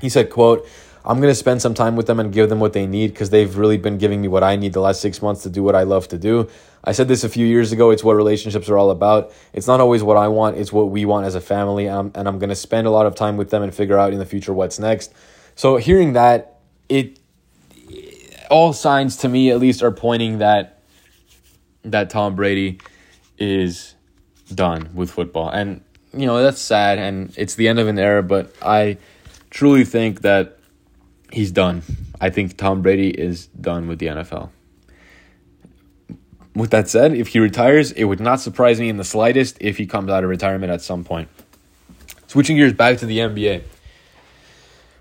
He 0.00 0.08
said, 0.08 0.30
quote, 0.30 0.68
I'm 1.06 1.20
going 1.20 1.30
to 1.30 1.34
spend 1.34 1.60
some 1.60 1.74
time 1.74 1.96
with 1.96 2.06
them 2.06 2.18
and 2.18 2.32
give 2.32 2.48
them 2.48 2.60
what 2.60 2.72
they 2.72 2.86
need 2.86 3.08
because 3.08 3.28
they've 3.28 3.56
really 3.58 3.76
been 3.76 3.98
giving 3.98 4.22
me 4.22 4.28
what 4.28 4.42
I 4.42 4.56
need 4.56 4.72
the 4.72 4.80
last 4.80 5.02
six 5.02 5.20
months 5.20 5.42
to 5.42 5.50
do 5.50 5.62
what 5.62 5.74
I 5.74 5.82
love 5.82 6.08
to 6.08 6.18
do. 6.18 6.48
I 6.82 6.92
said 6.92 7.08
this 7.08 7.24
a 7.24 7.28
few 7.28 7.46
years 7.46 7.72
ago. 7.72 7.90
It's 7.90 8.02
what 8.02 8.14
relationships 8.14 8.70
are 8.70 8.78
all 8.78 8.90
about. 8.90 9.30
It's 9.52 9.66
not 9.66 9.80
always 9.80 10.02
what 10.02 10.16
I 10.16 10.28
want, 10.28 10.56
it's 10.56 10.72
what 10.72 10.90
we 10.90 11.04
want 11.04 11.26
as 11.26 11.34
a 11.34 11.42
family. 11.42 11.86
And 11.86 11.96
I'm, 11.96 12.12
and 12.14 12.26
I'm 12.26 12.38
going 12.38 12.48
to 12.48 12.56
spend 12.56 12.86
a 12.86 12.90
lot 12.90 13.04
of 13.04 13.14
time 13.14 13.36
with 13.36 13.50
them 13.50 13.62
and 13.62 13.74
figure 13.74 13.98
out 13.98 14.14
in 14.14 14.18
the 14.18 14.26
future 14.26 14.54
what's 14.54 14.78
next. 14.78 15.12
So, 15.56 15.76
hearing 15.76 16.14
that, 16.14 16.58
it 16.88 17.20
all 18.50 18.72
signs 18.72 19.16
to 19.18 19.28
me 19.28 19.50
at 19.50 19.58
least 19.58 19.82
are 19.82 19.90
pointing 19.90 20.38
that 20.38 20.82
that 21.82 22.10
Tom 22.10 22.34
Brady 22.34 22.80
is 23.38 23.94
done 24.54 24.90
with 24.94 25.10
football. 25.10 25.48
And 25.50 25.82
you 26.12 26.26
know, 26.26 26.42
that's 26.42 26.60
sad 26.60 26.98
and 26.98 27.34
it's 27.36 27.56
the 27.56 27.68
end 27.68 27.78
of 27.78 27.88
an 27.88 27.98
era, 27.98 28.22
but 28.22 28.54
I 28.62 28.98
truly 29.50 29.84
think 29.84 30.22
that 30.22 30.58
he's 31.30 31.50
done. 31.50 31.82
I 32.20 32.30
think 32.30 32.56
Tom 32.56 32.82
Brady 32.82 33.10
is 33.10 33.46
done 33.46 33.88
with 33.88 33.98
the 33.98 34.06
NFL. 34.06 34.50
With 36.54 36.70
that 36.70 36.88
said, 36.88 37.14
if 37.14 37.28
he 37.28 37.40
retires, 37.40 37.90
it 37.92 38.04
would 38.04 38.20
not 38.20 38.40
surprise 38.40 38.78
me 38.78 38.88
in 38.88 38.96
the 38.96 39.04
slightest 39.04 39.56
if 39.60 39.76
he 39.76 39.86
comes 39.86 40.10
out 40.10 40.22
of 40.22 40.30
retirement 40.30 40.72
at 40.72 40.80
some 40.80 41.02
point. 41.02 41.28
Switching 42.28 42.56
gears 42.56 42.72
back 42.72 42.98
to 42.98 43.06
the 43.06 43.18
NBA. 43.18 43.64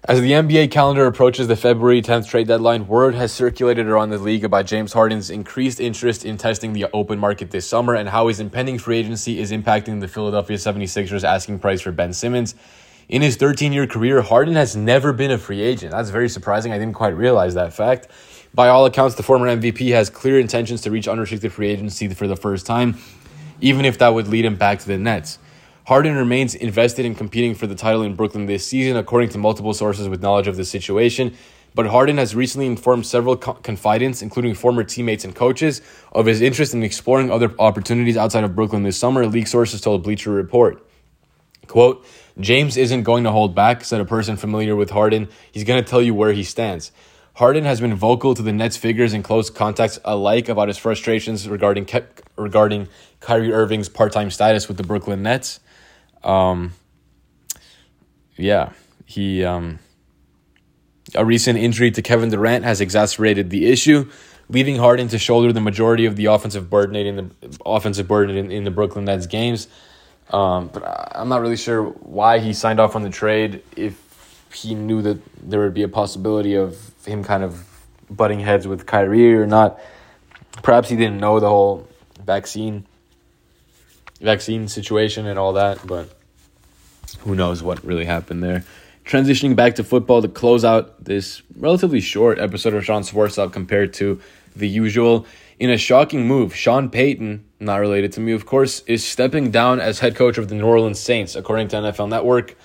As 0.05 0.19
the 0.19 0.33
NBA 0.33 0.69
calendar 0.69 1.05
approaches 1.05 1.47
the 1.47 1.55
February 1.55 2.01
10th 2.01 2.27
trade 2.27 2.49
deadline, 2.49 2.87
word 2.87 3.15
has 3.15 3.31
circulated 3.31 3.87
around 3.87 4.09
the 4.09 4.17
league 4.17 4.43
about 4.43 4.65
James 4.65 4.91
Harden's 4.91 5.29
increased 5.29 5.79
interest 5.79 6.25
in 6.25 6.37
testing 6.37 6.73
the 6.73 6.87
open 6.91 7.17
market 7.17 7.51
this 7.51 7.65
summer 7.65 7.95
and 7.95 8.09
how 8.09 8.27
his 8.27 8.41
impending 8.41 8.77
free 8.77 8.97
agency 8.97 9.39
is 9.39 9.53
impacting 9.53 10.01
the 10.01 10.09
Philadelphia 10.09 10.57
76ers 10.57 11.23
asking 11.23 11.59
price 11.59 11.79
for 11.79 11.93
Ben 11.93 12.11
Simmons. 12.11 12.53
In 13.07 13.21
his 13.21 13.37
13 13.37 13.71
year 13.71 13.87
career, 13.87 14.21
Harden 14.21 14.55
has 14.55 14.75
never 14.75 15.13
been 15.13 15.31
a 15.31 15.37
free 15.37 15.61
agent. 15.61 15.93
That's 15.93 16.09
very 16.09 16.27
surprising. 16.27 16.73
I 16.73 16.77
didn't 16.77 16.95
quite 16.95 17.15
realize 17.15 17.53
that 17.53 17.71
fact. 17.71 18.09
By 18.53 18.67
all 18.67 18.85
accounts, 18.85 19.15
the 19.15 19.23
former 19.23 19.47
MVP 19.47 19.93
has 19.93 20.09
clear 20.09 20.37
intentions 20.37 20.81
to 20.81 20.91
reach 20.91 21.07
unrestricted 21.07 21.53
free 21.53 21.69
agency 21.69 22.09
for 22.09 22.27
the 22.27 22.35
first 22.35 22.65
time, 22.65 22.97
even 23.61 23.85
if 23.85 23.99
that 23.99 24.09
would 24.09 24.27
lead 24.27 24.43
him 24.43 24.57
back 24.57 24.79
to 24.79 24.87
the 24.87 24.97
Nets. 24.97 25.39
Harden 25.85 26.15
remains 26.15 26.55
invested 26.55 27.05
in 27.05 27.13
competing 27.13 27.55
for 27.55 27.67
the 27.67 27.75
title 27.75 28.03
in 28.03 28.15
Brooklyn 28.15 28.45
this 28.45 28.65
season, 28.65 28.95
according 28.95 29.29
to 29.29 29.37
multiple 29.37 29.73
sources 29.73 30.07
with 30.07 30.21
knowledge 30.21 30.47
of 30.47 30.55
the 30.55 30.63
situation. 30.63 31.35
But 31.75 31.87
Harden 31.87 32.17
has 32.19 32.35
recently 32.35 32.67
informed 32.67 33.05
several 33.05 33.35
co- 33.35 33.55
confidants, 33.55 34.21
including 34.21 34.53
former 34.53 34.85
teammates 34.85 35.25
and 35.25 35.35
coaches, 35.35 35.81
of 36.13 36.25
his 36.25 36.39
interest 36.41 36.73
in 36.73 36.83
exploring 36.83 37.31
other 37.31 37.53
opportunities 37.59 38.15
outside 38.15 38.45
of 38.45 38.55
Brooklyn 38.55 38.83
this 38.83 38.97
summer, 38.97 39.25
league 39.27 39.47
sources 39.47 39.81
told 39.81 40.03
Bleacher 40.03 40.31
Report. 40.31 40.87
Quote, 41.67 42.05
James 42.39 42.77
isn't 42.77 43.03
going 43.03 43.25
to 43.25 43.31
hold 43.31 43.53
back, 43.53 43.83
said 43.83 43.99
a 43.99 44.05
person 44.05 44.37
familiar 44.37 44.75
with 44.75 44.91
Harden. 44.91 45.27
He's 45.51 45.63
going 45.63 45.83
to 45.83 45.89
tell 45.89 46.01
you 46.01 46.13
where 46.13 46.31
he 46.31 46.43
stands. 46.43 46.91
Harden 47.35 47.65
has 47.65 47.81
been 47.81 47.95
vocal 47.95 48.35
to 48.35 48.41
the 48.41 48.53
Nets 48.53 48.77
figures 48.77 49.11
and 49.11 49.23
close 49.23 49.49
contacts 49.49 49.99
alike 50.05 50.49
about 50.49 50.67
his 50.67 50.77
frustrations 50.77 51.49
regarding 51.49 51.89
regarding 52.35 52.87
Kyrie 53.19 53.51
Irving's 53.51 53.89
part-time 53.89 54.29
status 54.29 54.67
with 54.67 54.77
the 54.77 54.83
Brooklyn 54.83 55.23
Nets. 55.23 55.59
Um, 56.23 56.73
yeah, 58.37 58.71
he 59.05 59.43
um, 59.43 59.79
a 61.15 61.25
recent 61.25 61.59
injury 61.59 61.91
to 61.91 62.01
Kevin 62.01 62.29
Durant 62.29 62.65
has 62.65 62.81
exacerbated 62.81 63.49
the 63.49 63.67
issue, 63.67 64.09
leaving 64.49 64.77
Harden 64.77 65.07
to 65.09 65.19
shoulder 65.19 65.53
the 65.53 65.61
majority 65.61 66.05
of 66.05 66.15
the 66.15 66.25
offensive 66.25 66.69
burden 66.69 66.95
in 66.95 67.15
the 67.15 67.59
offensive 67.65 68.07
burden 68.07 68.35
in, 68.35 68.51
in 68.51 68.63
the 68.63 68.71
Brooklyn 68.71 69.05
Nets 69.05 69.27
games. 69.27 69.67
Um, 70.31 70.69
but 70.73 70.83
I'm 71.15 71.29
not 71.29 71.41
really 71.41 71.57
sure 71.57 71.83
why 71.83 72.39
he 72.39 72.53
signed 72.53 72.79
off 72.79 72.95
on 72.95 73.03
the 73.03 73.09
trade 73.09 73.61
if 73.75 73.99
he 74.53 74.73
knew 74.73 75.01
that 75.01 75.19
there 75.49 75.59
would 75.61 75.73
be 75.73 75.83
a 75.83 75.87
possibility 75.87 76.55
of 76.55 76.91
him 77.05 77.23
kind 77.23 77.43
of 77.43 77.65
butting 78.09 78.39
heads 78.39 78.67
with 78.67 78.85
Kyrie 78.85 79.35
or 79.35 79.45
not. 79.45 79.79
Perhaps 80.61 80.89
he 80.89 80.95
didn't 80.95 81.17
know 81.17 81.39
the 81.39 81.49
whole 81.49 81.87
vaccine 82.23 82.85
vaccine 84.23 84.67
situation 84.67 85.27
and 85.27 85.37
all 85.37 85.53
that, 85.53 85.85
but 85.85 86.09
who 87.19 87.35
knows 87.35 87.61
what 87.61 87.83
really 87.83 88.05
happened 88.05 88.43
there. 88.43 88.63
Transitioning 89.05 89.55
back 89.55 89.75
to 89.75 89.83
football 89.83 90.21
to 90.21 90.29
close 90.29 90.63
out 90.63 91.03
this 91.03 91.41
relatively 91.57 91.99
short 91.99 92.39
episode 92.39 92.73
of 92.73 92.85
Sean's 92.85 93.09
Sports 93.09 93.33
Stop 93.33 93.51
compared 93.51 93.93
to 93.95 94.19
the 94.55 94.67
usual. 94.67 95.25
In 95.59 95.69
a 95.69 95.77
shocking 95.77 96.25
move, 96.25 96.55
Sean 96.55 96.89
Payton, 96.89 97.43
not 97.59 97.75
related 97.77 98.13
to 98.13 98.21
me, 98.21 98.31
of 98.31 98.45
course, 98.45 98.81
is 98.87 99.05
stepping 99.05 99.51
down 99.51 99.79
as 99.79 99.99
head 99.99 100.15
coach 100.15 100.37
of 100.37 100.47
the 100.47 100.55
New 100.55 100.65
Orleans 100.65 100.99
Saints, 100.99 101.35
according 101.35 101.67
to 101.69 101.75
NFL 101.77 102.09
Network. 102.09 102.55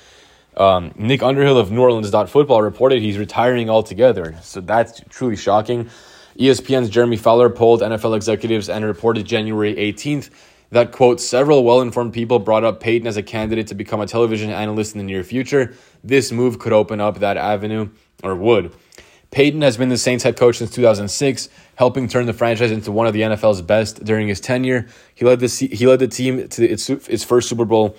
Um, 0.57 0.93
Nick 0.97 1.23
Underhill 1.23 1.59
of 1.59 1.71
New 1.71 1.83
Orleans.football 1.83 2.63
reported 2.63 3.03
he's 3.03 3.19
retiring 3.19 3.69
altogether. 3.69 4.37
So 4.43 4.61
that's 4.61 5.03
truly 5.09 5.37
shocking. 5.37 5.91
ESPN's 6.39 6.89
Jeremy 6.89 7.17
Fowler 7.17 7.51
polled 7.51 7.81
NFL 7.81 8.15
executives 8.15 8.69
and 8.69 8.85
reported 8.85 9.27
January 9.27 9.75
18th 9.75 10.31
that 10.71 10.93
quote 10.93 11.21
several 11.21 11.65
well-informed 11.65 12.13
people 12.13 12.39
brought 12.39 12.65
up 12.65 12.81
Payton 12.81 13.07
as 13.07 13.17
a 13.17 13.23
candidate 13.23 13.67
to 13.69 13.75
become 13.75 14.01
a 14.01 14.07
television 14.07 14.51
analyst 14.51 14.95
in 14.95 14.99
the 14.99 15.05
near 15.05 15.25
future. 15.25 15.75
This 16.05 16.31
move 16.31 16.59
could 16.59 16.73
open 16.73 17.01
up 17.01 17.21
that 17.21 17.37
avenue 17.37 17.91
or 18.23 18.35
would. 18.35 18.75
Payton 19.31 19.61
has 19.61 19.77
been 19.77 19.91
the 19.91 19.99
Saints 19.99 20.25
head 20.25 20.37
coach 20.37 20.57
since 20.57 20.71
2006, 20.71 21.49
helping 21.75 22.09
turn 22.09 22.27
the 22.27 22.33
franchise 22.33 22.71
into 22.71 22.91
one 22.91 23.07
of 23.07 23.13
the 23.13 23.21
NFL's 23.21 23.61
best 23.61 24.03
during 24.05 24.29
his 24.29 24.41
tenure. 24.41 24.87
He 25.15 25.25
led 25.25 25.41
the 25.41 25.49
he 25.49 25.87
led 25.87 25.99
the 25.99 26.09
team 26.09 26.49
to 26.49 26.67
its 26.67 26.89
its 26.89 27.25
first 27.25 27.49
Super 27.49 27.67
Bowl 27.67 27.97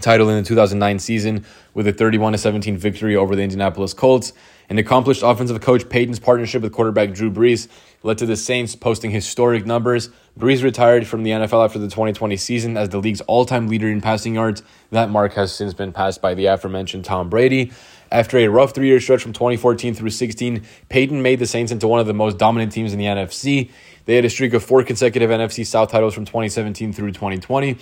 title 0.00 0.28
in 0.28 0.42
the 0.42 0.46
2009 0.46 0.98
season 0.98 1.44
with 1.74 1.86
a 1.86 1.92
31 1.92 2.36
17 2.36 2.76
victory 2.76 3.16
over 3.16 3.34
the 3.34 3.42
Indianapolis 3.42 3.94
Colts. 3.94 4.32
An 4.68 4.78
accomplished 4.78 5.22
offensive 5.24 5.60
coach, 5.60 5.88
Payton's 5.88 6.20
partnership 6.20 6.62
with 6.62 6.72
quarterback 6.72 7.12
Drew 7.12 7.30
Brees 7.30 7.68
led 8.02 8.18
to 8.18 8.26
the 8.26 8.36
Saints 8.36 8.74
posting 8.74 9.10
historic 9.10 9.66
numbers. 9.66 10.08
Brees 10.38 10.62
retired 10.62 11.06
from 11.06 11.22
the 11.22 11.30
NFL 11.30 11.64
after 11.64 11.78
the 11.78 11.88
2020 11.88 12.36
season 12.36 12.76
as 12.76 12.88
the 12.88 12.98
league's 12.98 13.20
all 13.22 13.44
time 13.44 13.68
leader 13.68 13.88
in 13.88 14.00
passing 14.00 14.34
yards. 14.34 14.62
That 14.90 15.10
mark 15.10 15.34
has 15.34 15.54
since 15.54 15.74
been 15.74 15.92
passed 15.92 16.22
by 16.22 16.34
the 16.34 16.46
aforementioned 16.46 17.04
Tom 17.04 17.28
Brady. 17.28 17.72
After 18.12 18.38
a 18.38 18.48
rough 18.48 18.74
three 18.74 18.88
year 18.88 19.00
stretch 19.00 19.22
from 19.22 19.32
2014 19.32 19.94
through 19.94 20.10
16, 20.10 20.62
Payton 20.88 21.22
made 21.22 21.38
the 21.38 21.46
Saints 21.46 21.70
into 21.70 21.86
one 21.86 22.00
of 22.00 22.06
the 22.06 22.14
most 22.14 22.38
dominant 22.38 22.72
teams 22.72 22.92
in 22.92 22.98
the 22.98 23.04
NFC. 23.04 23.70
They 24.06 24.16
had 24.16 24.24
a 24.24 24.30
streak 24.30 24.54
of 24.54 24.64
four 24.64 24.82
consecutive 24.82 25.30
NFC 25.30 25.64
South 25.66 25.90
titles 25.90 26.14
from 26.14 26.24
2017 26.24 26.92
through 26.92 27.12
2020. 27.12 27.76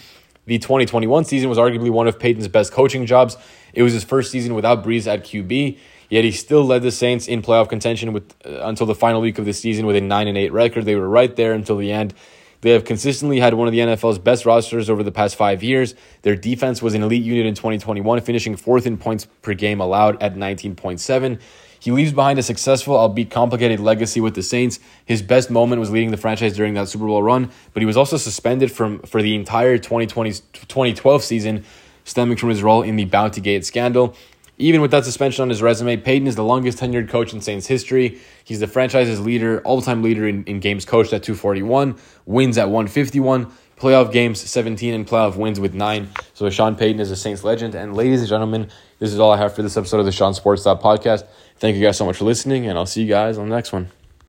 The 0.47 0.59
2021 0.59 1.25
season 1.25 1.49
was 1.49 1.59
arguably 1.59 1.91
one 1.91 2.09
of 2.09 2.19
Payton's 2.19 2.49
best 2.49 2.73
coaching 2.73 3.07
jobs. 3.07 3.37
It 3.73 3.83
was 3.83 3.93
his 3.93 4.03
first 4.03 4.31
season 4.31 4.55
without 4.55 4.83
Brees 4.83 5.07
at 5.07 5.25
QB. 5.25 5.79
Yet 6.09 6.25
he 6.25 6.33
still 6.33 6.65
led 6.65 6.83
the 6.83 6.91
Saints 6.91 7.29
in 7.29 7.43
playoff 7.43 7.69
contention 7.69 8.13
with 8.13 8.35
uh, 8.45 8.61
until 8.63 8.87
the 8.87 8.95
final 8.95 9.21
week 9.21 9.39
of 9.39 9.45
the 9.45 9.53
season 9.53 9.87
with 9.87 9.97
a 9.97 10.01
9 10.01 10.29
and 10.29 10.39
8 10.39 10.53
record. 10.53 10.85
They 10.85 10.97
were 10.97 11.09
right 11.09 11.35
there 11.35 11.53
until 11.53 11.77
the 11.77 11.93
end. 11.93 12.15
They 12.61 12.71
have 12.71 12.85
consistently 12.85 13.39
had 13.39 13.55
one 13.55 13.69
of 13.69 13.73
the 13.73 13.79
NFL's 13.79 14.19
best 14.19 14.45
rosters 14.45 14.91
over 14.91 15.05
the 15.05 15.13
past 15.13 15.37
five 15.37 15.63
years. 15.63 15.95
Their 16.23 16.35
defense 16.35 16.83
was 16.83 16.95
an 16.95 17.03
elite 17.03 17.23
unit 17.23 17.47
in 17.47 17.55
2021, 17.55 18.21
finishing 18.23 18.57
fourth 18.57 18.85
in 18.85 18.97
points 18.97 19.27
per 19.43 19.55
game 19.55 19.81
allowed 19.81 20.21
at 20.21 20.35
19.7. 20.35 21.41
He 21.81 21.93
leaves 21.93 22.13
behind 22.13 22.41
a 22.41 22.43
successful, 22.43 22.97
albeit 22.97 23.31
complicated, 23.31 23.79
legacy 23.79 24.21
with 24.21 24.35
the 24.35 24.43
Saints. 24.43 24.81
His 25.05 25.23
best 25.23 25.51
moment 25.51 25.79
was 25.79 25.91
leading 25.91 26.11
the 26.11 26.17
franchise 26.17 26.57
during 26.57 26.75
that 26.75 26.89
Super 26.89 27.07
Bowl 27.07 27.23
run, 27.23 27.53
but 27.73 27.81
he 27.81 27.87
was 27.87 27.97
also 27.97 28.17
suspended 28.17 28.73
from 28.73 28.99
for 29.03 29.23
the 29.23 29.37
entire 29.37 29.79
2020 29.79 30.33
2012 30.53 31.23
season, 31.23 31.65
stemming 32.05 32.37
from 32.37 32.49
his 32.49 32.65
role 32.65 32.83
in 32.83 32.97
the 32.97 33.05
Bounty 33.05 33.41
Gate 33.41 33.65
scandal. 33.65 34.17
Even 34.61 34.81
with 34.81 34.91
that 34.91 35.05
suspension 35.05 35.43
on 35.43 35.49
his 35.49 35.63
resume, 35.63 35.97
Payton 35.97 36.27
is 36.27 36.35
the 36.35 36.43
longest 36.43 36.79
tenured 36.79 37.09
coach 37.09 37.33
in 37.33 37.41
Saints 37.41 37.67
history. 37.67 38.19
He's 38.43 38.59
the 38.59 38.67
franchise's 38.67 39.21
leader, 39.21 39.61
all 39.61 39.81
time 39.81 40.03
leader 40.03 40.27
in, 40.27 40.45
in 40.45 40.59
games 40.59 40.85
coached 40.85 41.13
at 41.13 41.23
241, 41.23 41.97
wins 42.27 42.59
at 42.59 42.69
151, 42.69 43.47
playoff 43.77 44.13
games 44.13 44.41
17, 44.41 44.95
and 44.95 45.07
playoff 45.07 45.37
wins 45.37 45.61
with 45.61 45.75
9. 45.75 46.09
So 46.35 46.51
Sean 46.51 46.75
Payton 46.75 47.01
is 47.01 47.13
a 47.13 47.17
Saints 47.17 47.45
legend. 47.45 47.77
And 47.77 47.95
ladies 47.95 48.21
and 48.21 48.29
gentlemen, 48.29 48.69
this 48.99 49.13
is 49.13 49.21
all 49.21 49.31
I 49.31 49.37
have 49.37 49.55
for 49.55 49.63
this 49.63 49.77
episode 49.77 50.01
of 50.01 50.07
the 50.07 50.13
Sean 50.13 50.35
Sports 50.35 50.65
podcast. 50.65 51.25
Thank 51.59 51.77
you 51.77 51.83
guys 51.83 51.97
so 51.97 52.05
much 52.05 52.17
for 52.17 52.25
listening, 52.25 52.67
and 52.67 52.77
I'll 52.77 52.87
see 52.87 53.03
you 53.03 53.09
guys 53.09 53.39
on 53.39 53.49
the 53.49 53.55
next 53.55 53.73
one. 53.73 53.98